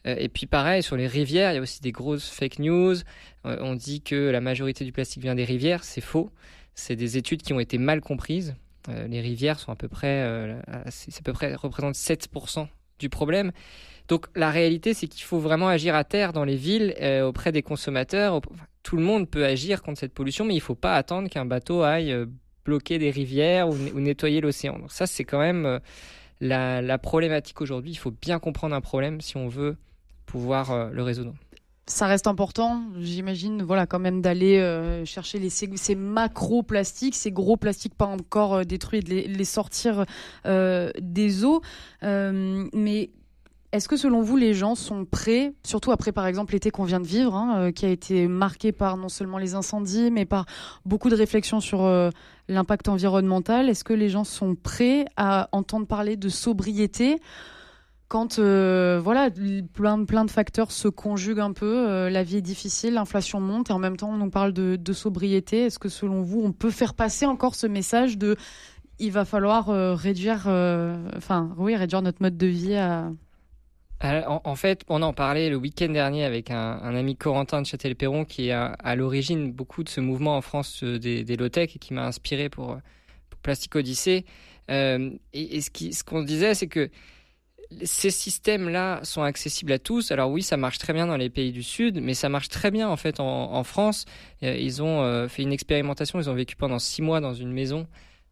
Euh, 0.07 0.15
et 0.19 0.29
puis 0.29 0.47
pareil, 0.47 0.83
sur 0.83 0.97
les 0.97 1.07
rivières, 1.07 1.53
il 1.53 1.57
y 1.57 1.59
a 1.59 1.61
aussi 1.61 1.83
des 1.83 1.93
grosses 1.93 2.31
fake 2.31 2.59
news. 2.61 2.95
Euh, 3.45 3.57
on 3.61 3.75
dit 3.75 4.01
que 4.01 4.31
la 4.31 4.41
majorité 4.41 4.85
du 4.85 4.93
plastique 4.93 5.23
vient 5.23 5.35
des 5.35 5.45
rivières, 5.45 5.85
c'est 5.85 6.01
faux. 6.01 6.31
C'est 6.75 6.97
des 6.97 7.19
études 7.19 7.43
qui 7.43 7.53
ont 7.53 7.61
été 7.61 7.77
mal 7.77 8.01
comprises. 8.01 8.55
les 8.89 9.21
rivières 9.21 9.59
sont 9.59 9.73
à 9.73 9.77
peu 9.77 9.89
près, 9.89 10.23
à 10.23 10.85
peu 11.23 11.33
près 11.33 11.55
représentent 11.55 11.97
7% 11.97 12.69
du 13.01 13.09
problème. 13.09 13.51
Donc 14.07 14.27
la 14.37 14.51
réalité, 14.51 14.95
c'est 14.95 15.09
qu'il 15.09 15.25
faut 15.25 15.39
vraiment 15.41 15.69
agir 15.69 15.95
à 15.97 16.05
terre 16.05 16.33
dans 16.33 16.45
les 16.45 16.57
villes, 16.57 16.95
auprès 17.25 17.51
des 17.51 17.63
consommateurs, 17.63 18.41
tout 18.83 18.97
le 18.97 19.03
monde 19.03 19.29
peut 19.29 19.45
agir 19.45 19.83
contre 19.83 20.01
cette 20.01 20.15
pollution, 20.15 20.45
mais 20.45 20.55
il 20.55 20.59
ne 20.59 20.63
faut 20.63 20.75
pas 20.75 20.97
attendre 20.97 21.29
qu'un 21.29 21.45
bateau 21.45 21.83
aille 21.83 22.13
euh, 22.13 22.27
bloquer 22.65 22.99
des 22.99 23.11
rivières 23.11 23.69
ou, 23.69 23.75
nettoyer 24.01 24.41
l'océan. 24.41 24.79
Donc 24.79 24.93
ça, 24.93 25.07
c'est 25.07 25.25
quand 25.25 25.39
même 25.39 25.67
euh, 25.67 25.79
la, 26.41 26.99
problématique 26.99 27.61
aujourd'hui. 27.61 27.93
Il 27.93 27.99
faut 27.99 28.11
bien 28.11 28.39
comprendre 28.39 28.75
un 28.75 28.81
problème 28.81 29.21
si 29.21 29.37
on 29.37 29.49
veut 29.49 29.77
pouvoir 30.27 30.71
euh, 30.71 30.91
le 30.91 31.03
résoudre. 31.03 31.35
Ça 31.91 32.07
reste 32.07 32.29
important, 32.29 32.83
j'imagine, 33.01 33.63
voilà, 33.63 33.85
quand 33.85 33.99
même 33.99 34.23
d'aller 34.23 35.03
chercher 35.05 35.41
les, 35.41 35.51
ces, 35.51 35.95
macro-plastiques, 35.97 37.17
ces 37.17 37.33
gros 37.33 37.57
plastiques 37.57 37.97
pas 37.97 38.07
encore 38.07 38.65
détruits, 38.65 39.01
de 39.01 39.11
les, 39.11 39.45
sortir 39.45 40.05
des 40.45 41.45
eaux. 41.45 41.63
mais 42.03 43.11
est-ce 43.73 43.89
que 43.89 43.97
selon 43.97 44.21
vous, 44.21 44.37
les 44.37 44.53
gens 44.53 44.75
sont 44.75 45.05
prêts, 45.05 45.53
surtout 45.65 45.93
après 45.93 46.11
par 46.11 46.27
exemple 46.27 46.55
l'été 46.55 46.73
qu'on 46.73 46.83
vient 46.83 46.99
de 46.99 47.07
vivre, 47.07 47.37
hein, 47.37 47.59
euh, 47.59 47.73
qui 47.73 47.87
a 47.87 47.89
été 47.89 48.27
marqué 48.27 48.73
par 48.73 48.97
non 48.97 49.09
seulement 49.09 49.39
les 49.39 49.55
incendies, 49.55 50.11
mais 50.11 50.25
par 50.25 50.47
beaucoup 50.85 51.09
de 51.09 51.15
réflexions 51.15 51.61
sur 51.61 51.85
euh, 51.85 52.11
l'impact 52.49 52.89
environnemental 52.89 53.69
Est-ce 53.69 53.85
que 53.85 53.93
les 53.93 54.09
gens 54.09 54.25
sont 54.25 54.57
prêts 54.57 55.05
à 55.17 55.49
entendre 55.53 55.87
parler 55.87 56.17
de 56.17 56.29
sobriété? 56.29 57.21
Quand 58.11 58.39
euh, 58.39 59.01
voilà 59.03 59.31
plein, 59.73 60.05
plein 60.05 60.25
de 60.27 60.31
facteurs 60.31 60.73
se 60.73 60.89
conjuguent 60.89 61.41
un 61.41 61.53
peu, 61.53 62.09
la 62.09 62.23
vie 62.23 62.37
est 62.37 62.43
difficile, 62.43 62.95
l'inflation 62.95 63.41
monte 63.41 63.71
et 63.71 63.73
en 63.73 63.79
même 63.79 63.97
temps 63.97 64.11
on 64.11 64.19
nous 64.19 64.31
parle 64.31 64.53
de, 64.53 64.93
sobriété. 64.93 65.67
Est-ce 65.67 65.79
que 65.79 65.89
selon 65.89 66.23
vous 66.23 66.43
on 66.43 66.53
peut 66.53 66.71
faire 66.71 66.95
passer 66.95 67.25
encore 67.25 67.55
ce 67.55 67.67
message 67.67 68.19
de 68.19 68.37
il 68.99 69.13
va 69.13 69.25
falloir 69.25 69.69
réduire, 69.97 70.49
enfin 71.17 71.55
oui 71.57 71.77
réduire 71.77 72.03
notre 72.03 72.21
mode 72.21 72.37
de 72.37 72.47
vie 72.47 72.77
en, 74.03 74.55
fait, 74.55 74.83
on 74.89 75.03
en 75.03 75.13
parlait 75.13 75.51
le 75.51 75.57
week-end 75.57 75.91
dernier 75.91 76.25
avec 76.25 76.51
un, 76.51 76.79
ami 76.95 77.17
Corentin 77.17 77.61
de 77.61 77.67
Châtel-Perron 77.67 78.25
qui 78.25 78.49
est 78.49 78.53
à, 78.53 78.97
l'origine 78.97 79.53
beaucoup 79.53 79.85
de 79.85 79.91
ce 79.91 80.01
mouvement 80.01 80.37
en 80.37 80.41
France 80.41 80.83
euh, 80.83 80.99
des, 80.99 81.23
des 81.23 81.37
low-tech 81.37 81.77
et 81.77 81.79
qui 81.79 81.93
m'a 81.93 82.07
inspiré 82.07 82.49
pour, 82.49 82.79
Plastic 83.43 83.75
Odyssey. 83.75 84.25
Euh, 84.71 85.11
et, 85.33 85.61
ce 85.61 86.05
qu'on 86.05 86.23
disait, 86.23 86.55
c'est 86.55 86.67
que 86.67 86.91
ces 87.85 88.11
systèmes-là 88.11 89.01
sont 89.05 89.23
accessibles 89.23 89.73
à 89.73 89.79
tous. 89.79 90.11
Alors 90.11 90.31
oui, 90.31 90.43
ça 90.43 90.57
marche 90.57 90.79
très 90.79 90.93
bien 90.93 91.07
dans 91.07 91.17
les 91.17 91.31
pays 91.31 91.53
du 91.53 91.63
Sud, 91.63 92.01
mais 92.01 92.15
ça 92.15 92.29
marche 92.29 92.49
très 92.49 92.71
bien 92.71 92.89
en 92.89 92.97
fait 92.97 93.21
en, 93.21 93.65
France. 93.65 94.07
Euh, 94.43 94.57
ils 94.57 94.83
ont 94.83 95.29
fait 95.29 95.43
une 95.43 95.53
expérimentation, 95.53 96.21
ils 96.21 96.29
ont 96.29 96.35
vécu 96.35 96.57
pendant 96.57 96.79
six 96.79 97.03
mois 97.03 97.21
dans 97.21 97.35
une 97.35 97.53
maison 97.53 97.87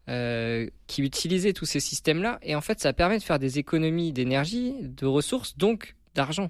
euh, 0.09 0.67
qui 0.87 1.03
utilisaient 1.03 1.53
tous 1.53 1.65
ces 1.65 1.79
systèmes-là. 1.79 2.39
Et 2.41 2.55
en 2.55 2.61
fait, 2.61 2.79
ça 2.79 2.93
permet 2.93 3.19
de 3.19 3.23
faire 3.23 3.37
des 3.37 3.59
économies 3.59 4.11
d'énergie, 4.11 4.73
de 4.81 5.05
ressources, 5.05 5.55
donc 5.55 5.95
d'argent. 6.15 6.49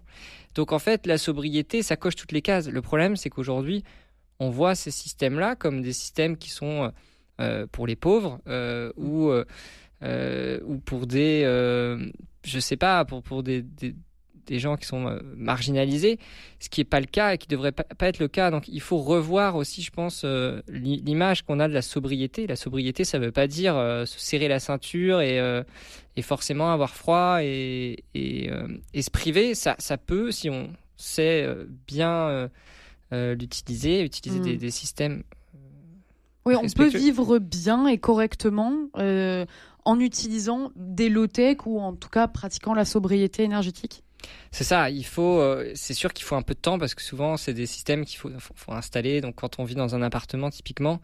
Donc 0.56 0.72
en 0.72 0.80
fait, 0.80 1.06
la 1.06 1.18
sobriété, 1.18 1.84
ça 1.84 1.98
coche 1.98 2.16
toutes 2.16 2.32
les 2.32 2.42
cases. 2.42 2.70
Le 2.70 2.82
problème, 2.82 3.18
c'est 3.18 3.30
qu'aujourd'hui, 3.30 3.84
on 4.40 4.50
voit 4.50 4.76
ces 4.76 4.92
systèmes-là 4.92 5.58
comme 5.58 5.82
des 5.82 5.92
systèmes 5.92 6.38
qui 6.38 6.50
sont 6.50 6.94
euh, 7.42 7.68
pour 7.70 7.86
les 7.86 7.98
pauvres 7.98 8.40
euh, 8.48 8.94
ou, 8.96 9.30
ou 10.02 10.78
pour 10.80 11.08
des, 11.08 11.44
je 12.44 12.60
sais 12.60 12.78
pas, 12.78 13.06
pour, 13.06 13.24
pour 13.24 13.44
des, 13.44 13.64
des 14.50 14.60
gens 14.60 14.76
qui 14.76 14.86
sont 14.86 15.08
euh, 15.08 15.20
marginalisés, 15.38 16.20
ce 16.60 16.70
qui 16.70 16.82
n'est 16.82 16.86
pas 16.86 17.00
le 17.00 17.06
cas 17.06 17.34
et 17.34 17.38
qui 17.38 17.48
ne 17.48 17.52
devrait 17.52 17.72
pas, 17.72 17.86
être 18.08 18.20
le 18.20 18.28
cas. 18.28 18.52
Donc 18.52 18.68
il 18.68 18.82
faut 18.82 18.98
revoir 18.98 19.56
aussi, 19.56 19.82
je 19.82 19.92
pense, 19.92 20.24
euh, 20.26 20.62
l'image 20.68 21.44
qu'on 21.44 21.60
a 21.60 21.68
de 21.68 21.74
la 21.74 21.82
sobriété. 21.82 22.48
La 22.48 22.56
sobriété, 22.56 23.04
ça 23.06 23.20
ne 23.20 23.26
veut 23.26 23.32
pas 23.32 23.48
dire 23.48 23.78
euh, 23.78 24.06
se 24.06 24.20
serrer 24.20 24.48
la 24.48 24.60
ceinture 24.60 25.22
et, 25.22 25.40
et 26.16 26.22
forcément 26.22 26.74
avoir 26.74 26.96
froid 26.96 27.40
et, 27.42 28.04
et, 28.14 29.02
se 29.02 29.10
priver. 29.10 29.56
Ça, 29.56 29.76
ça 29.78 29.98
peut, 29.98 30.32
si 30.32 30.50
on 30.50 30.74
sait 30.98 31.48
bien 31.88 32.50
l'utiliser, 33.12 34.02
utiliser 34.02 34.40
des, 34.40 34.56
mm. 34.56 34.58
des, 34.58 34.72
systèmes. 34.72 35.24
Oui, 36.46 36.56
on 36.56 36.68
peut 36.68 36.88
vivre 36.88 37.38
bien 37.38 37.88
et 37.88 38.00
correctement 38.00 38.74
en 39.90 40.00
utilisant 40.00 40.72
des 40.76 41.10
low-tech 41.10 41.66
ou 41.66 41.80
en 41.80 41.96
tout 41.96 42.10
cas 42.10 42.28
pratiquant 42.28 42.74
la 42.74 42.86
sobriété 42.86 43.44
énergétique 43.44 44.04
C'est 44.52 44.64
ça, 44.64 44.90
il 44.90 45.06
faut, 45.06 45.44
c'est 45.74 45.94
sûr 45.94 46.14
qu'il 46.14 46.26
faut 46.26 46.36
un 46.36 46.42
peu 46.42 46.54
de 46.54 46.60
temps 46.60 46.78
parce 46.78 46.94
que 46.94 47.02
souvent 47.02 47.38
c'est 47.38 47.54
des 47.54 47.66
systèmes 47.66 48.06
qu'il 48.06 48.18
faut, 48.20 48.30
faut, 48.38 48.74
installer. 48.74 49.22
Donc 49.22 49.36
quand 49.36 49.60
on 49.60 49.64
vit 49.64 49.76
dans 49.76 49.96
un 49.96 50.02
appartement 50.02 50.50
typiquement, 50.50 51.00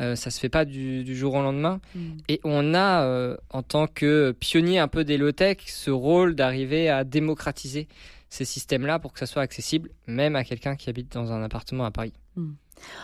euh, 0.00 0.14
ça 0.14 0.30
se 0.30 0.38
fait 0.38 0.48
pas 0.48 0.64
du, 0.64 1.16
jour 1.16 1.34
au 1.34 1.42
lendemain. 1.42 1.80
Mm. 1.94 2.00
Et 2.28 2.40
on 2.44 2.74
a, 2.74 3.02
euh, 3.02 3.36
en 3.50 3.62
tant 3.62 3.86
que 3.86 4.32
pionnier 4.38 4.78
un 4.78 4.88
peu 4.88 5.04
des 5.04 5.18
low-tech, 5.18 5.58
ce 5.66 5.90
rôle 5.90 6.34
d'arriver 6.34 6.88
à 6.88 7.04
démocratiser 7.04 7.88
ces 8.30 8.44
systèmes-là 8.44 8.98
pour 8.98 9.12
que 9.12 9.18
ça 9.18 9.26
soit 9.26 9.42
accessible 9.42 9.90
même 10.06 10.36
à 10.36 10.44
quelqu'un 10.44 10.76
qui 10.76 10.90
habite 10.90 11.12
dans 11.12 11.32
un 11.32 11.42
appartement 11.42 11.84
à 11.84 11.90
Paris. 11.90 12.12
Mm. 12.36 12.50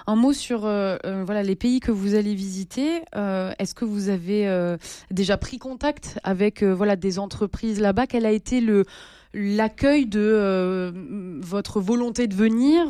Un 0.06 0.14
mot 0.14 0.32
sur 0.32 0.66
euh, 0.66 0.96
voilà 1.24 1.42
les 1.42 1.56
pays 1.56 1.80
que 1.80 1.90
vous 1.90 2.14
allez 2.14 2.34
visiter. 2.34 3.02
Est-ce 3.12 3.74
que 3.74 3.84
vous 3.84 4.08
avez 4.08 4.76
déjà 5.10 5.36
pris 5.36 5.58
contact 5.58 6.20
avec 6.22 6.62
voilà 6.62 6.94
des 6.94 7.18
entreprises 7.18 7.80
là-bas? 7.80 8.06
Quel 8.06 8.24
a 8.24 8.30
été 8.30 8.64
l'accueil 9.32 10.06
de 10.06 10.94
votre 11.40 11.80
volonté 11.80 12.28
de 12.28 12.36
venir? 12.36 12.86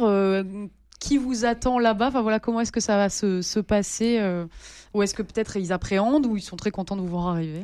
Qui 1.04 1.18
vous 1.18 1.44
attend 1.44 1.78
là-bas? 1.78 2.08
Enfin 2.08 2.22
voilà, 2.22 2.40
comment 2.40 2.60
est-ce 2.60 2.72
que 2.72 2.80
ça 2.80 2.96
va 2.96 3.10
se, 3.10 3.60
passer 3.60 4.18
euh, 4.20 4.46
Ou 4.94 5.02
est-ce 5.02 5.14
que 5.14 5.20
peut-être 5.20 5.58
ils 5.58 5.70
appréhendent 5.70 6.24
ou 6.24 6.34
ils 6.34 6.42
sont 6.42 6.56
très 6.56 6.70
contents 6.70 6.96
de 6.96 7.02
vous 7.02 7.08
voir 7.08 7.28
arriver? 7.28 7.62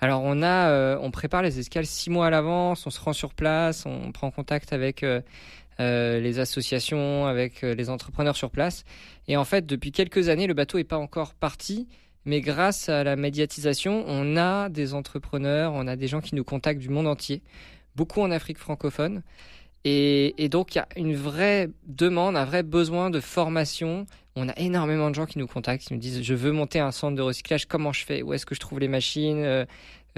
Alors 0.00 0.22
on 0.24 0.42
a, 0.42 0.70
euh, 0.70 0.98
on 1.00 1.10
prépare 1.10 1.42
les 1.42 1.58
escales 1.58 1.86
six 1.86 2.10
mois 2.10 2.26
à 2.26 2.30
l'avance, 2.30 2.86
on 2.86 2.90
se 2.90 3.00
rend 3.00 3.12
sur 3.12 3.34
place, 3.34 3.86
on 3.86 4.12
prend 4.12 4.30
contact 4.30 4.72
avec 4.72 5.02
euh, 5.02 5.20
les 5.78 6.38
associations, 6.38 7.26
avec 7.26 7.62
les 7.62 7.90
entrepreneurs 7.90 8.36
sur 8.36 8.50
place. 8.50 8.84
Et 9.28 9.36
en 9.36 9.44
fait, 9.44 9.66
depuis 9.66 9.92
quelques 9.92 10.28
années, 10.28 10.46
le 10.46 10.54
bateau 10.54 10.78
n'est 10.78 10.84
pas 10.84 10.98
encore 10.98 11.34
parti, 11.34 11.86
mais 12.24 12.40
grâce 12.40 12.88
à 12.88 13.04
la 13.04 13.16
médiatisation, 13.16 14.04
on 14.06 14.36
a 14.36 14.68
des 14.68 14.92
entrepreneurs, 14.94 15.72
on 15.74 15.86
a 15.86 15.96
des 15.96 16.06
gens 16.06 16.20
qui 16.20 16.34
nous 16.34 16.44
contactent 16.44 16.80
du 16.80 16.90
monde 16.90 17.06
entier, 17.06 17.42
beaucoup 17.96 18.20
en 18.20 18.30
Afrique 18.30 18.58
francophone. 18.58 19.22
Et, 19.84 20.48
donc, 20.50 20.74
il 20.74 20.78
y 20.78 20.80
a 20.80 20.88
une 20.96 21.14
vraie 21.14 21.70
demande, 21.86 22.36
un 22.36 22.44
vrai 22.44 22.62
besoin 22.62 23.08
de 23.08 23.20
formation. 23.20 24.06
On 24.36 24.48
a 24.48 24.56
énormément 24.58 25.10
de 25.10 25.14
gens 25.14 25.26
qui 25.26 25.38
nous 25.38 25.46
contactent, 25.46 25.86
qui 25.86 25.92
nous 25.92 26.00
disent 26.00 26.22
Je 26.22 26.34
veux 26.34 26.52
monter 26.52 26.78
un 26.78 26.92
centre 26.92 27.16
de 27.16 27.22
recyclage, 27.22 27.66
comment 27.66 27.92
je 27.92 28.04
fais? 28.04 28.22
Où 28.22 28.32
est-ce 28.32 28.46
que 28.46 28.54
je 28.54 28.60
trouve 28.60 28.80
les 28.80 28.88
machines? 28.88 29.42
Euh, 29.42 29.64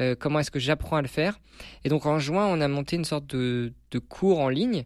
euh, 0.01 0.15
Comment 0.19 0.39
est-ce 0.41 0.51
que 0.51 0.59
j'apprends 0.59 0.97
à 0.97 1.03
le 1.03 1.09
faire? 1.09 1.39
Et 1.85 1.89
donc, 1.89 2.07
en 2.07 2.19
juin, 2.19 2.47
on 2.47 2.61
a 2.61 2.69
monté 2.69 2.97
une 2.97 3.05
sorte 3.05 3.27
de, 3.27 3.73
de 3.91 3.99
cours 3.99 4.41
en 4.41 4.49
ligne 4.49 4.85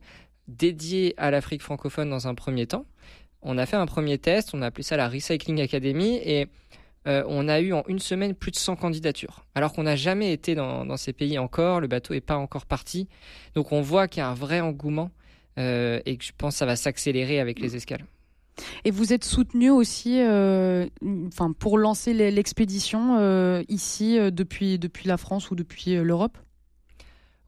dédié 0.48 1.14
à 1.16 1.30
l'Afrique 1.30 1.62
francophone 1.62 2.10
dans 2.10 2.28
un 2.28 2.34
premier 2.34 2.66
temps. 2.66 2.86
On 3.42 3.58
a 3.58 3.66
fait 3.66 3.76
un 3.76 3.86
premier 3.86 4.18
test, 4.18 4.50
on 4.54 4.62
a 4.62 4.66
appelé 4.66 4.82
ça 4.82 4.96
la 4.96 5.08
Recycling 5.08 5.60
Academy. 5.60 6.20
Et 6.24 6.48
euh, 7.06 7.22
on 7.28 7.48
a 7.48 7.60
eu 7.60 7.72
en 7.72 7.84
une 7.86 8.00
semaine 8.00 8.34
plus 8.34 8.50
de 8.50 8.56
100 8.56 8.76
candidatures. 8.76 9.44
Alors 9.54 9.72
qu'on 9.72 9.84
n'a 9.84 9.96
jamais 9.96 10.32
été 10.32 10.54
dans, 10.54 10.96
ces 10.96 11.12
pays 11.12 11.38
encore, 11.38 11.80
le 11.80 11.86
bateau 11.86 12.14
n'est 12.14 12.20
pas 12.20 12.36
encore 12.36 12.66
parti. 12.66 13.08
Donc 13.54 13.72
on 13.72 13.80
voit 13.80 14.08
qu'il 14.08 14.20
y 14.20 14.22
a 14.22 14.28
un 14.28 14.34
vrai 14.34 14.60
engouement 14.60 15.10
euh, 15.58 16.00
et 16.04 16.16
que 16.16 16.24
je 16.24 16.32
pense 16.36 16.54
que 16.54 16.58
ça 16.58 16.66
va 16.66 16.76
s'accélérer 16.76 17.38
avec 17.38 17.60
les 17.60 17.76
escales. 17.76 18.04
Et 18.84 18.90
vous 18.90 19.12
êtes 19.12 19.24
soutenu 19.24 19.70
aussi 19.70 20.20
euh, 20.20 20.86
pour 21.58 21.78
lancer 21.78 22.12
l'expédition 22.14 23.64
ici 23.68 24.18
depuis, 24.30 24.78
depuis 24.78 25.08
la 25.08 25.16
France 25.16 25.50
ou 25.50 25.54
depuis 25.54 25.96
l'Europe? 25.96 26.38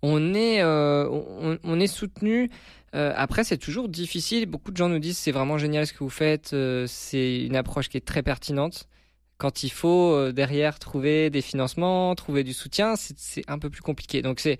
On 0.02 0.34
est, 0.34 0.62
on, 0.62 1.80
est 1.80 1.86
soutenu. 1.86 2.50
après, 2.92 3.44
c'est 3.44 3.56
toujours 3.56 3.88
difficile. 3.88 4.46
Beaucoup 4.46 4.70
de 4.70 4.76
gens 4.76 4.88
nous 4.88 4.98
disent 4.98 5.18
c'est 5.18 5.32
vraiment 5.32 5.58
génial 5.58 5.86
ce 5.86 5.92
que 5.92 6.04
vous 6.04 6.10
faites. 6.10 6.54
c'est 6.86 7.44
une 7.44 7.56
approche 7.56 7.88
qui 7.88 7.96
est 7.96 8.06
très 8.06 8.22
pertinente 8.22 8.88
quand 9.38 9.62
il 9.62 9.70
faut 9.70 10.12
euh, 10.12 10.32
derrière 10.32 10.78
trouver 10.78 11.30
des 11.30 11.40
financements, 11.40 12.14
trouver 12.16 12.44
du 12.44 12.52
soutien, 12.52 12.94
c'est 12.96 13.48
un 13.48 13.58
peu 13.58 13.70
plus 13.70 13.82
compliqué. 13.82 14.20
Donc 14.20 14.40
c'est 14.40 14.58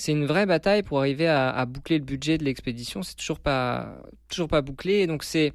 c'est 0.00 0.12
une 0.12 0.24
vraie 0.24 0.46
bataille 0.46 0.82
pour 0.82 0.98
arriver 0.98 1.28
à, 1.28 1.66
boucler 1.66 1.98
le 1.98 2.04
budget 2.04 2.38
de 2.38 2.44
l'expédition. 2.44 3.02
C'est 3.02 3.16
toujours 3.16 3.38
pas 3.38 4.00
toujours 4.30 4.48
pas 4.48 4.62
bouclé. 4.62 5.06
donc 5.06 5.24
c'est 5.24 5.52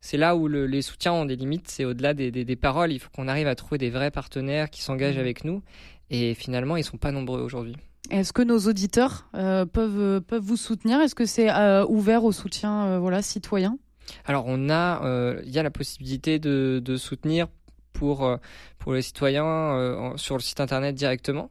c'est 0.00 0.16
là 0.16 0.36
où 0.36 0.46
les 0.46 0.80
soutiens 0.80 1.12
ont 1.12 1.24
des 1.24 1.34
limites. 1.34 1.68
C'est 1.68 1.84
au-delà 1.84 2.14
des, 2.14 2.30
des, 2.30 2.56
paroles. 2.56 2.92
Il 2.92 3.00
faut 3.00 3.10
qu'on 3.10 3.26
arrive 3.26 3.48
à 3.48 3.56
trouver 3.56 3.78
des 3.78 3.90
vrais 3.90 4.12
partenaires 4.12 4.70
qui 4.70 4.80
s'engagent 4.80 5.16
mmh. 5.16 5.20
avec 5.20 5.44
nous. 5.44 5.62
Et 6.08 6.34
finalement, 6.34 6.76
ils 6.76 6.84
sont 6.84 6.98
pas 6.98 7.10
nombreux 7.10 7.40
aujourd'hui. 7.40 7.76
Est-ce 8.10 8.32
que 8.32 8.42
nos 8.42 8.60
auditeurs 8.60 9.28
euh, 9.34 9.66
peuvent 9.66 10.20
peuvent 10.20 10.42
vous 10.42 10.56
soutenir? 10.56 11.00
Est-ce 11.00 11.16
que 11.16 11.26
c'est 11.26 11.50
euh, 11.50 11.84
ouvert 11.86 12.22
au 12.22 12.30
soutien 12.30 12.98
voilà 13.00 13.22
citoyen? 13.22 13.76
Alors 14.24 14.44
on 14.46 14.70
a, 14.70 15.02
il 15.44 15.50
y 15.50 15.58
a 15.58 15.64
la 15.64 15.70
possibilité 15.70 16.38
de, 16.38 16.80
de 16.82 16.96
soutenir 16.96 17.48
pour, 17.92 18.24
euh, 18.24 18.36
pour 18.78 18.94
les 18.94 19.02
citoyens 19.02 19.44
euh, 19.44 20.16
sur 20.16 20.36
le 20.36 20.40
site 20.40 20.60
internet 20.60 20.94
directement. 20.94 21.50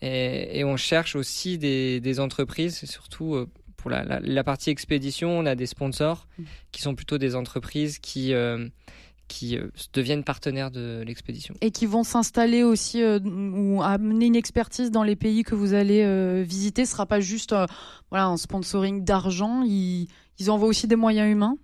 Et, 0.00 0.64
on 0.64 0.76
cherche 0.76 1.16
aussi 1.16 1.58
des, 1.58 2.00
des 2.00 2.20
entreprises, 2.20 2.84
surtout 2.84 3.34
euh, 3.34 3.48
pour 3.76 3.90
la, 3.90 4.20
la, 4.20 4.44
partie 4.44 4.70
expédition, 4.70 5.30
on 5.30 5.46
a 5.46 5.54
des 5.54 5.66
sponsors 5.66 6.26
mmh. 6.38 6.42
qui 6.72 6.82
sont 6.82 6.94
plutôt 6.94 7.18
des 7.18 7.34
entreprises 7.34 7.98
qui, 7.98 8.32
qui 9.28 9.58
deviennent 9.92 10.24
partenaires 10.24 10.70
de 10.72 11.02
l'expédition. 11.06 11.54
Et 11.60 11.70
qui 11.70 11.86
vont 11.86 12.02
s'installer 12.02 12.64
aussi 12.64 13.02
ou 13.04 13.82
amener 13.82 14.26
une 14.26 14.36
expertise 14.36 14.90
dans 14.90 15.04
les 15.04 15.14
pays 15.14 15.44
que 15.44 15.54
vous 15.54 15.74
allez 15.74 16.42
visiter. 16.42 16.86
Ce 16.86 16.92
sera 16.92 17.06
pas 17.06 17.20
juste 17.20 17.54
voilà, 18.10 18.26
un 18.26 18.36
sponsoring 18.36 19.04
d'argent, 19.04 19.62
ils, 19.62 20.08
ils 20.38 20.50
envoient 20.50 20.68
aussi 20.68 20.88
des 20.88 20.96
moyens 20.96 21.30
humains 21.30 21.56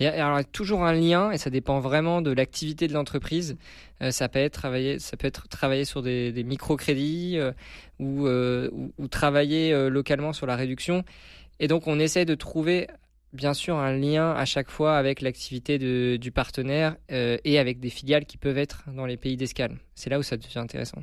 il 0.00 0.04
y 0.04 0.08
a 0.08 0.44
toujours 0.44 0.84
un 0.84 0.92
lien 0.92 1.30
et 1.30 1.38
ça 1.38 1.50
dépend 1.50 1.80
vraiment 1.80 2.22
de 2.22 2.30
l'activité 2.30 2.88
de 2.88 2.92
l'entreprise. 2.92 3.56
Euh, 4.02 4.10
ça 4.10 4.28
peut 4.28 4.38
être 4.38 4.52
travailler, 4.52 4.98
ça 4.98 5.16
peut 5.16 5.26
être 5.26 5.46
sur 5.84 6.02
des, 6.02 6.32
des 6.32 6.44
microcrédits 6.44 7.38
euh, 7.38 7.52
euh, 8.00 8.68
ou, 8.72 8.92
ou, 8.98 9.08
travailler 9.08 9.72
localement 9.88 10.32
sur 10.32 10.46
la 10.46 10.56
réduction. 10.56 11.04
Et 11.60 11.68
donc 11.68 11.86
on 11.86 11.98
essaie 11.98 12.24
de 12.24 12.34
trouver 12.34 12.88
bien 13.32 13.54
sûr 13.54 13.76
un 13.76 13.96
lien 13.96 14.32
à 14.32 14.44
chaque 14.44 14.70
fois 14.70 14.98
avec 14.98 15.20
l'activité 15.20 15.78
du 16.18 16.32
partenaire 16.32 16.96
et 17.08 17.58
avec 17.58 17.80
des 17.80 17.90
filiales 17.90 18.26
qui 18.26 18.36
peuvent 18.36 18.58
être 18.58 18.84
dans 18.94 19.06
les 19.06 19.16
pays 19.16 19.36
d'escale. 19.36 19.78
C'est 19.94 20.10
là 20.10 20.18
où 20.18 20.22
ça 20.22 20.36
devient 20.36 20.58
intéressant. 20.58 21.02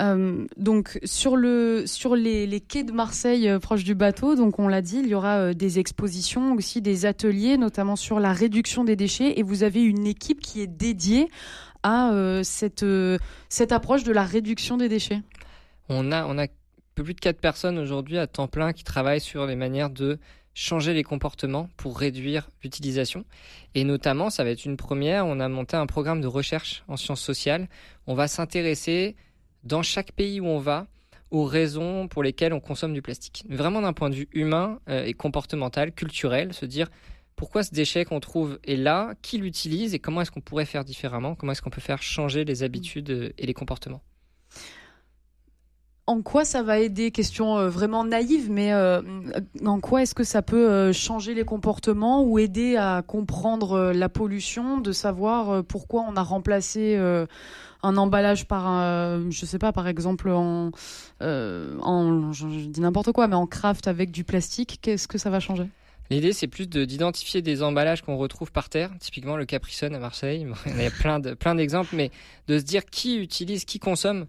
Euh, 0.00 0.46
donc 0.56 0.98
sur 1.04 1.36
le 1.36 1.84
sur 1.86 2.16
les, 2.16 2.60
quais 2.60 2.82
de 2.82 2.92
Marseille 2.92 3.48
euh, 3.48 3.58
proche 3.58 3.84
du 3.84 3.94
bateau, 3.94 4.34
donc 4.34 4.58
on 4.58 4.66
l'a 4.66 4.82
dit, 4.82 4.98
il 4.98 5.06
y 5.06 5.14
aura 5.14 5.38
euh, 5.38 5.54
des 5.54 5.78
expositions 5.78 6.52
aussi 6.54 6.82
des 6.82 7.06
ateliers, 7.06 7.56
notamment 7.56 7.96
sur 7.96 8.18
la 8.18 8.32
réduction 8.32 8.84
des 8.84 8.96
déchets. 8.96 9.38
Et 9.38 9.42
vous 9.42 9.62
avez 9.62 9.82
une 9.82 10.06
équipe 10.06 10.40
qui 10.40 10.60
est 10.60 10.66
dédiée 10.66 11.28
à 11.82 12.12
cette 12.44 12.86
cette 13.50 13.70
approche 13.70 14.04
de 14.04 14.12
la 14.12 14.24
réduction 14.24 14.78
des 14.78 14.88
déchets. 14.88 15.20
On 15.90 16.12
a 16.12 16.24
on 16.26 16.38
a 16.38 16.46
peu 16.94 17.04
plus 17.04 17.12
de 17.12 17.20
quatre 17.20 17.40
personnes 17.40 17.78
aujourd'hui 17.78 18.16
à 18.16 18.26
temps 18.26 18.48
plein 18.48 18.72
qui 18.72 18.84
travaillent 18.84 19.20
sur 19.20 19.46
les 19.46 19.56
manières 19.56 19.90
de 19.90 20.18
changer 20.54 20.94
les 20.94 21.02
comportements 21.02 21.68
pour 21.76 21.98
réduire 21.98 22.48
l'utilisation. 22.62 23.24
Et 23.74 23.84
notamment, 23.84 24.30
ça 24.30 24.44
va 24.44 24.50
être 24.50 24.64
une 24.64 24.76
première, 24.76 25.26
on 25.26 25.40
a 25.40 25.48
monté 25.48 25.76
un 25.76 25.86
programme 25.86 26.20
de 26.20 26.28
recherche 26.28 26.84
en 26.88 26.96
sciences 26.96 27.20
sociales. 27.20 27.68
On 28.06 28.14
va 28.14 28.28
s'intéresser 28.28 29.16
dans 29.64 29.82
chaque 29.82 30.12
pays 30.12 30.40
où 30.40 30.46
on 30.46 30.58
va 30.58 30.86
aux 31.34 31.44
raisons 31.44 32.06
pour 32.06 32.22
lesquelles 32.22 32.52
on 32.52 32.60
consomme 32.60 32.94
du 32.94 33.02
plastique. 33.02 33.44
Vraiment 33.48 33.82
d'un 33.82 33.92
point 33.92 34.08
de 34.08 34.14
vue 34.14 34.28
humain 34.32 34.78
euh, 34.88 35.04
et 35.04 35.14
comportemental, 35.14 35.92
culturel, 35.92 36.52
se 36.52 36.64
dire 36.64 36.88
pourquoi 37.34 37.64
ce 37.64 37.74
déchet 37.74 38.04
qu'on 38.04 38.20
trouve 38.20 38.60
est 38.64 38.76
là, 38.76 39.14
qui 39.20 39.38
l'utilise 39.38 39.94
et 39.94 39.98
comment 39.98 40.20
est-ce 40.20 40.30
qu'on 40.30 40.40
pourrait 40.40 40.64
faire 40.64 40.84
différemment, 40.84 41.34
comment 41.34 41.50
est-ce 41.50 41.62
qu'on 41.62 41.70
peut 41.70 41.80
faire 41.80 42.02
changer 42.02 42.44
les 42.44 42.62
habitudes 42.62 43.10
euh, 43.10 43.32
et 43.36 43.46
les 43.46 43.54
comportements. 43.54 44.02
En 46.06 46.20
quoi 46.20 46.44
ça 46.44 46.62
va 46.62 46.78
aider? 46.78 47.10
Question 47.10 47.56
euh, 47.56 47.68
vraiment 47.68 48.04
naïve, 48.04 48.50
mais 48.50 48.72
en 48.74 49.80
quoi 49.80 50.02
est-ce 50.02 50.14
que 50.14 50.22
ça 50.22 50.42
peut 50.42 50.92
changer 50.92 51.34
les 51.34 51.44
comportements 51.44 52.22
ou 52.22 52.38
aider 52.38 52.76
à 52.76 53.02
comprendre 53.04 53.90
la 53.92 54.08
pollution, 54.10 54.78
de 54.78 54.92
savoir 54.92 55.64
pourquoi 55.64 56.04
on 56.06 56.14
a 56.14 56.22
remplacé 56.22 56.96
un 57.84 57.96
emballage 57.96 58.46
par, 58.46 58.66
un, 58.66 59.30
je 59.30 59.46
sais 59.46 59.58
pas, 59.58 59.72
par 59.72 59.86
exemple 59.86 60.30
en, 60.30 60.70
euh, 61.22 62.32
je, 62.32 62.46
dis 62.46 62.80
n'importe 62.80 63.12
quoi, 63.12 63.28
mais 63.28 63.36
en 63.36 63.46
craft 63.46 63.88
avec 63.88 64.10
du 64.10 64.24
plastique, 64.24 64.78
qu'est-ce 64.82 65.06
que 65.06 65.18
ça 65.18 65.30
va 65.30 65.40
changer? 65.40 65.68
L'idée, 66.10 66.32
c'est 66.32 66.48
plus 66.48 66.68
d'identifier 66.68 67.40
des 67.40 67.62
emballages 67.62 68.02
qu'on 68.02 68.16
retrouve 68.16 68.52
par 68.52 68.68
terre, 68.68 68.90
typiquement 69.00 69.36
le 69.36 69.46
Capricone 69.46 69.94
à 69.94 69.98
Marseille. 69.98 70.46
il 70.66 70.82
y 70.82 70.86
a 70.86 70.90
plein 70.90 71.18
de 71.18 71.36
d'exemples, 71.56 71.94
mais 71.96 72.10
de 72.46 72.58
se 72.58 72.64
dire 72.64 72.84
qui 72.84 73.16
utilise, 73.16 73.64
qui 73.64 73.78
consomme 73.78 74.26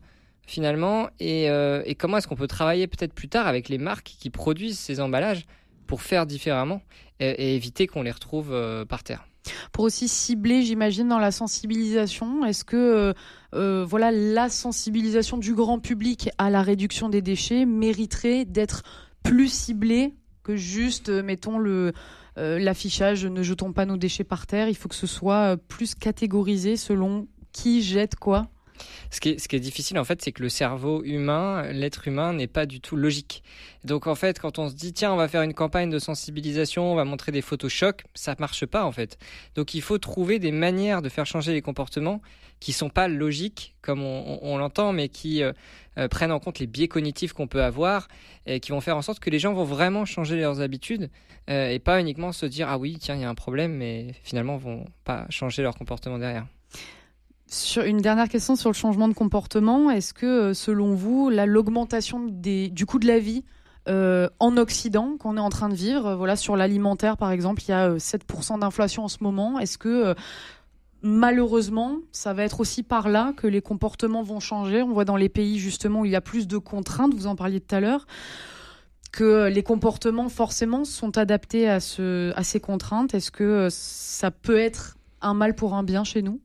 finalement, 0.48 1.10
et, 1.20 1.50
euh, 1.50 1.82
et 1.86 1.96
comment 1.96 2.18
est-ce 2.18 2.28
qu'on 2.28 2.36
peut 2.36 2.48
travailler 2.48 2.88
peut-être 2.88 3.14
plus 3.14 3.28
tard 3.28 3.48
avec 3.48 3.68
les 3.68 3.78
marques 3.78 4.16
qui 4.20 4.30
produisent 4.30 4.80
ces 4.80 5.00
emballages 5.00 5.46
pour 5.88 6.02
faire 6.02 6.26
différemment 6.26 6.82
et, 7.20 7.56
éviter 7.56 7.88
qu'on 7.88 8.04
les 8.04 8.12
retrouve 8.12 8.52
euh, 8.52 8.86
par 8.86 9.04
terre 9.04 9.26
pour 9.72 9.84
aussi 9.84 10.08
cibler, 10.08 10.64
j'imagine, 10.64 11.08
dans 11.08 11.20
la 11.20 11.32
sensibilisation. 11.32 12.46
Est-ce 12.46 12.64
que 12.64 12.76
euh, 12.76 13.14
euh, 13.54 13.86
voilà 13.88 14.12
la 14.12 14.50
sensibilisation 14.50 15.38
du 15.38 15.54
grand 15.54 15.80
public 15.80 16.30
à 16.38 16.50
la 16.50 16.62
réduction 16.62 17.10
des 17.10 17.22
déchets 17.22 17.66
mériterait 17.66 18.46
d'être 18.46 18.84
plus 19.24 19.52
ciblée 19.52 20.14
que 20.44 20.56
juste, 20.56 21.10
euh, 21.10 21.24
mettons 21.24 21.58
le 21.58 21.94
l'affichage 22.38 23.26
ne 23.26 23.44
jetons 23.44 23.72
pas 23.72 23.86
nos 23.86 23.96
déchets 23.96 24.26
par 24.26 24.46
terre. 24.46 24.68
Il 24.68 24.76
faut 24.76 24.90
que 24.90 24.96
ce 24.96 25.08
soit 25.08 25.56
plus 25.70 25.96
catégorisé 25.96 26.76
selon 26.76 27.30
qui 27.54 27.82
jette 27.82 28.18
quoi. 28.18 28.50
Ce 29.12 29.20
qui, 29.20 29.30
est, 29.30 29.60
difficile, 29.60 29.98
en 30.00 30.04
fait, 30.04 30.22
c'est 30.22 30.32
que 30.32 30.42
le 30.42 30.50
cerveau 30.50 31.04
humain, 31.04 31.72
l'être 31.72 32.08
humain, 32.08 32.34
n'est 32.34 32.48
pas 32.48 32.66
du 32.66 32.82
tout 32.82 32.96
logique. 32.96 33.44
Donc, 33.84 34.08
en 34.08 34.16
fait, 34.16 34.40
quand 34.40 34.60
on 34.60 34.70
se 34.70 34.76
dit, 34.76 34.94
tiens, 34.94 35.14
on 35.14 35.16
va 35.16 35.28
faire 35.28 35.42
une 35.42 35.54
campagne 35.54 35.90
de 35.90 36.00
sensibilisation, 36.00 36.92
on 36.92 36.96
va 36.96 37.06
montrer 37.06 37.32
des 37.32 37.42
photos 37.42 37.72
chocs, 37.72 38.04
ça 38.14 38.36
marche 38.40 38.66
pas, 38.66 38.84
en 38.84 38.92
fait. 38.92 39.18
Donc, 39.56 39.74
il 39.74 39.82
faut 39.82 39.98
trouver 39.98 40.40
des 40.40 40.52
manières 40.52 41.02
de 41.02 41.10
faire 41.10 41.26
changer 41.26 41.54
les 41.54 41.62
comportements 41.62 42.22
qui 42.60 42.74
sont 42.74 42.90
pas 42.90 43.08
logiques, 43.08 43.76
comme 43.82 44.02
on, 44.02 44.58
l'entend, 44.58 44.92
mais 44.94 45.10
qui 45.10 45.44
euh, 45.44 45.52
euh, 45.98 46.08
prennent 46.08 46.32
en 46.32 46.40
compte 46.40 46.60
les 46.60 46.68
biais 46.68 46.88
cognitifs 46.88 47.34
qu'on 47.34 47.48
peut 47.48 47.64
avoir 47.64 48.08
et 48.46 48.60
qui 48.60 48.72
vont 48.72 48.82
faire 48.82 48.98
en 48.98 49.02
sorte 49.02 49.20
que 49.20 49.30
les 49.30 49.40
gens 49.40 49.54
vont 49.54 49.66
vraiment 49.66 50.06
changer 50.06 50.38
leurs 50.38 50.62
habitudes 50.62 51.10
euh, 51.50 51.70
et 51.70 51.80
pas 51.80 52.00
uniquement 52.00 52.32
se 52.32 52.46
dire, 52.46 52.68
ah 52.70 52.78
oui, 52.78 52.98
tiens, 53.00 53.16
il 53.16 53.22
y 53.22 53.26
a 53.26 53.30
un 53.30 53.36
problème, 53.36 53.74
mais 53.74 54.16
finalement, 54.24 54.58
vont 54.58 54.86
pas 55.04 55.26
changer 55.30 55.62
leur 55.62 55.76
comportement 55.76 56.18
derrière. 56.18 56.48
Une 57.86 58.00
dernière 58.00 58.28
question 58.28 58.56
sur 58.56 58.72
le 58.72 58.76
changement 58.76 59.08
de 59.08 59.14
comportement, 59.14 59.92
est-ce 59.92 60.16
que 60.16 60.26
euh, 60.26 60.54
selon 60.56 60.96
vous, 60.96 61.30
l'augmentation 61.30 62.26
du 62.28 62.86
coût 62.88 62.98
de 62.98 63.06
la 63.06 63.20
vie 63.20 63.44
euh, 63.88 64.28
en 64.40 64.58
Occident 64.58 65.16
qu'on 65.20 65.38
est 65.38 65.42
en 65.42 65.50
train 65.50 65.70
de 65.70 65.76
vivre, 65.76 66.08
euh, 66.08 66.16
voilà 66.16 66.36
sur 66.36 66.56
l'alimentaire 66.56 67.18
par 67.18 67.30
exemple, 67.32 67.62
il 67.68 67.70
y 67.70 67.74
a 67.74 67.98
7% 67.98 68.60
d'inflation 68.60 69.04
en 69.04 69.08
ce 69.08 69.18
moment. 69.22 69.60
Est-ce 69.60 69.78
que 69.78 70.16
malheureusement, 71.04 72.00
ça 72.12 72.34
va 72.34 72.44
être 72.44 72.62
aussi 72.62 72.82
par 72.82 73.10
là 73.10 73.32
que 73.38 73.46
les 73.46 73.62
comportements 73.62 74.24
vont 74.24 74.40
changer? 74.40 74.82
On 74.82 74.92
voit 74.92 75.06
dans 75.06 75.18
les 75.18 75.30
pays 75.30 75.60
justement 75.60 76.02
où 76.02 76.06
il 76.06 76.12
y 76.12 76.16
a 76.16 76.22
plus 76.22 76.48
de 76.48 76.58
contraintes, 76.58 77.14
vous 77.14 77.28
en 77.28 77.36
parliez 77.36 77.62
tout 77.62 77.76
à 77.76 77.80
l'heure, 77.80 78.08
que 79.12 79.50
les 79.50 79.62
comportements 79.62 80.30
forcément 80.30 80.84
sont 80.84 81.16
adaptés 81.20 81.70
à 81.70 81.80
ces 81.80 82.60
contraintes. 82.60 83.14
Est-ce 83.14 83.30
que 83.30 83.68
ça 83.70 84.32
peut 84.32 84.58
être 84.58 84.98
un 85.22 85.36
mal 85.36 85.54
pour 85.54 85.76
un 85.76 85.84
bien 85.84 86.04
chez 86.04 86.24
nous? 86.24 86.42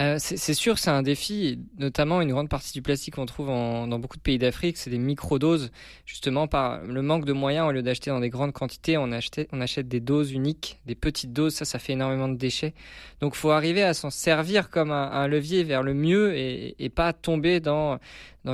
Euh, 0.00 0.16
c'est 0.18 0.54
sûr, 0.54 0.78
c'est 0.78 0.90
un 0.90 1.02
défi, 1.02 1.60
notamment 1.78 2.20
une 2.20 2.30
grande 2.30 2.48
partie 2.48 2.72
du 2.72 2.82
plastique 2.82 3.14
qu'on 3.14 3.26
trouve 3.26 3.46
dans 3.46 3.98
beaucoup 4.00 4.16
de 4.16 4.22
pays 4.22 4.38
d'Afrique, 4.38 4.76
c'est 4.76 4.90
des 4.90 4.98
microdoses, 4.98 5.70
justement 6.04 6.48
par 6.48 6.82
le 6.82 7.00
manque 7.00 7.24
de 7.24 7.32
moyens, 7.32 7.68
au 7.68 7.72
lieu 7.72 7.82
d'acheter 7.82 8.10
dans 8.10 8.18
des 8.18 8.28
grandes 8.28 8.52
quantités, 8.52 8.96
on, 8.98 9.12
achète 9.12 9.88
des 9.88 10.00
doses 10.00 10.32
uniques, 10.32 10.80
des 10.84 10.96
petites 10.96 11.32
doses, 11.32 11.54
ça, 11.54 11.64
ça 11.64 11.78
fait 11.78 11.92
énormément 11.92 12.28
de 12.28 12.36
déchets. 12.36 12.74
Donc, 13.20 13.36
faut 13.36 13.50
arriver 13.50 13.84
à 13.84 13.94
s'en 13.94 14.10
servir 14.10 14.68
comme 14.68 14.90
un, 14.90 15.28
levier 15.28 15.62
vers 15.62 15.84
le 15.84 15.94
mieux 15.94 16.36
et, 16.36 16.90
pas 16.94 17.12
tomber 17.12 17.60
dans, 17.60 17.98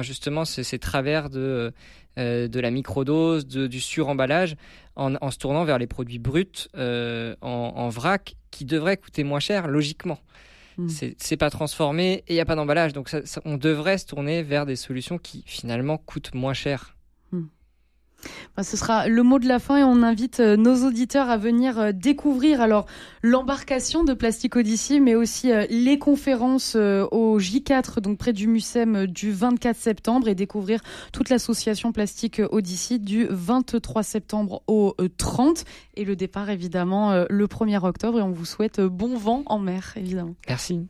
justement 0.02 0.44
ces, 0.44 0.78
travers 0.78 1.30
de, 1.30 1.72
euh, 2.18 2.48
la 2.52 2.70
microdose, 2.70 3.46
du 3.46 3.80
suremballage, 3.80 4.56
en, 4.94 5.14
en 5.14 5.30
se 5.30 5.38
tournant 5.38 5.64
vers 5.64 5.78
les 5.78 5.86
produits 5.86 6.18
bruts 6.18 6.68
euh, 6.76 7.34
en 7.40 7.88
vrac 7.88 8.36
qui 8.50 8.66
devraient 8.66 8.98
coûter 8.98 9.24
moins 9.24 9.40
cher, 9.40 9.68
logiquement. 9.68 10.18
Mm. 10.80 11.14
C'est 11.18 11.36
pas 11.36 11.50
transformé 11.50 12.24
et 12.26 12.32
il 12.32 12.34
n'y 12.34 12.40
a 12.40 12.44
pas 12.44 12.56
d'emballage. 12.56 12.92
Donc 12.92 13.14
on 13.44 13.56
devrait 13.56 13.98
se 13.98 14.06
tourner 14.06 14.42
vers 14.42 14.66
des 14.66 14.76
solutions 14.76 15.18
qui 15.18 15.42
finalement 15.46 15.98
coûtent 15.98 16.34
moins 16.34 16.54
cher. 16.54 16.96
Mm. 17.32 17.44
Ce 18.62 18.76
sera 18.76 19.08
le 19.08 19.22
mot 19.22 19.38
de 19.38 19.48
la 19.48 19.58
fin 19.58 19.78
et 19.78 19.84
on 19.84 20.02
invite 20.02 20.40
euh, 20.40 20.56
nos 20.56 20.86
auditeurs 20.86 21.30
à 21.30 21.36
venir 21.36 21.78
euh, 21.78 21.92
découvrir 21.92 22.60
alors 22.60 22.86
l'embarcation 23.22 24.04
de 24.04 24.12
Plastic 24.12 24.54
Odyssey, 24.56 25.00
mais 25.00 25.14
aussi 25.14 25.50
euh, 25.50 25.66
les 25.70 25.98
conférences 25.98 26.76
au 26.76 27.38
J4, 27.38 28.00
donc 28.00 28.18
près 28.18 28.32
du 28.32 28.46
Mucem, 28.46 29.06
du 29.06 29.32
24 29.32 29.76
septembre 29.76 30.28
et 30.28 30.34
découvrir 30.34 30.80
toute 31.12 31.30
l'association 31.30 31.92
Plastic 31.92 32.42
Odyssey 32.50 32.98
du 32.98 33.26
23 33.30 34.02
septembre 34.02 34.62
au 34.66 34.94
30 35.16 35.64
et 35.94 36.04
le 36.04 36.16
départ 36.16 36.50
évidemment 36.50 37.24
le 37.28 37.46
1er 37.46 37.84
octobre 37.84 38.18
et 38.18 38.22
on 38.22 38.30
vous 38.30 38.44
souhaite 38.44 38.80
bon 38.80 39.16
vent 39.16 39.42
en 39.46 39.58
mer 39.58 39.94
évidemment. 39.96 40.34
Merci. 40.48 40.86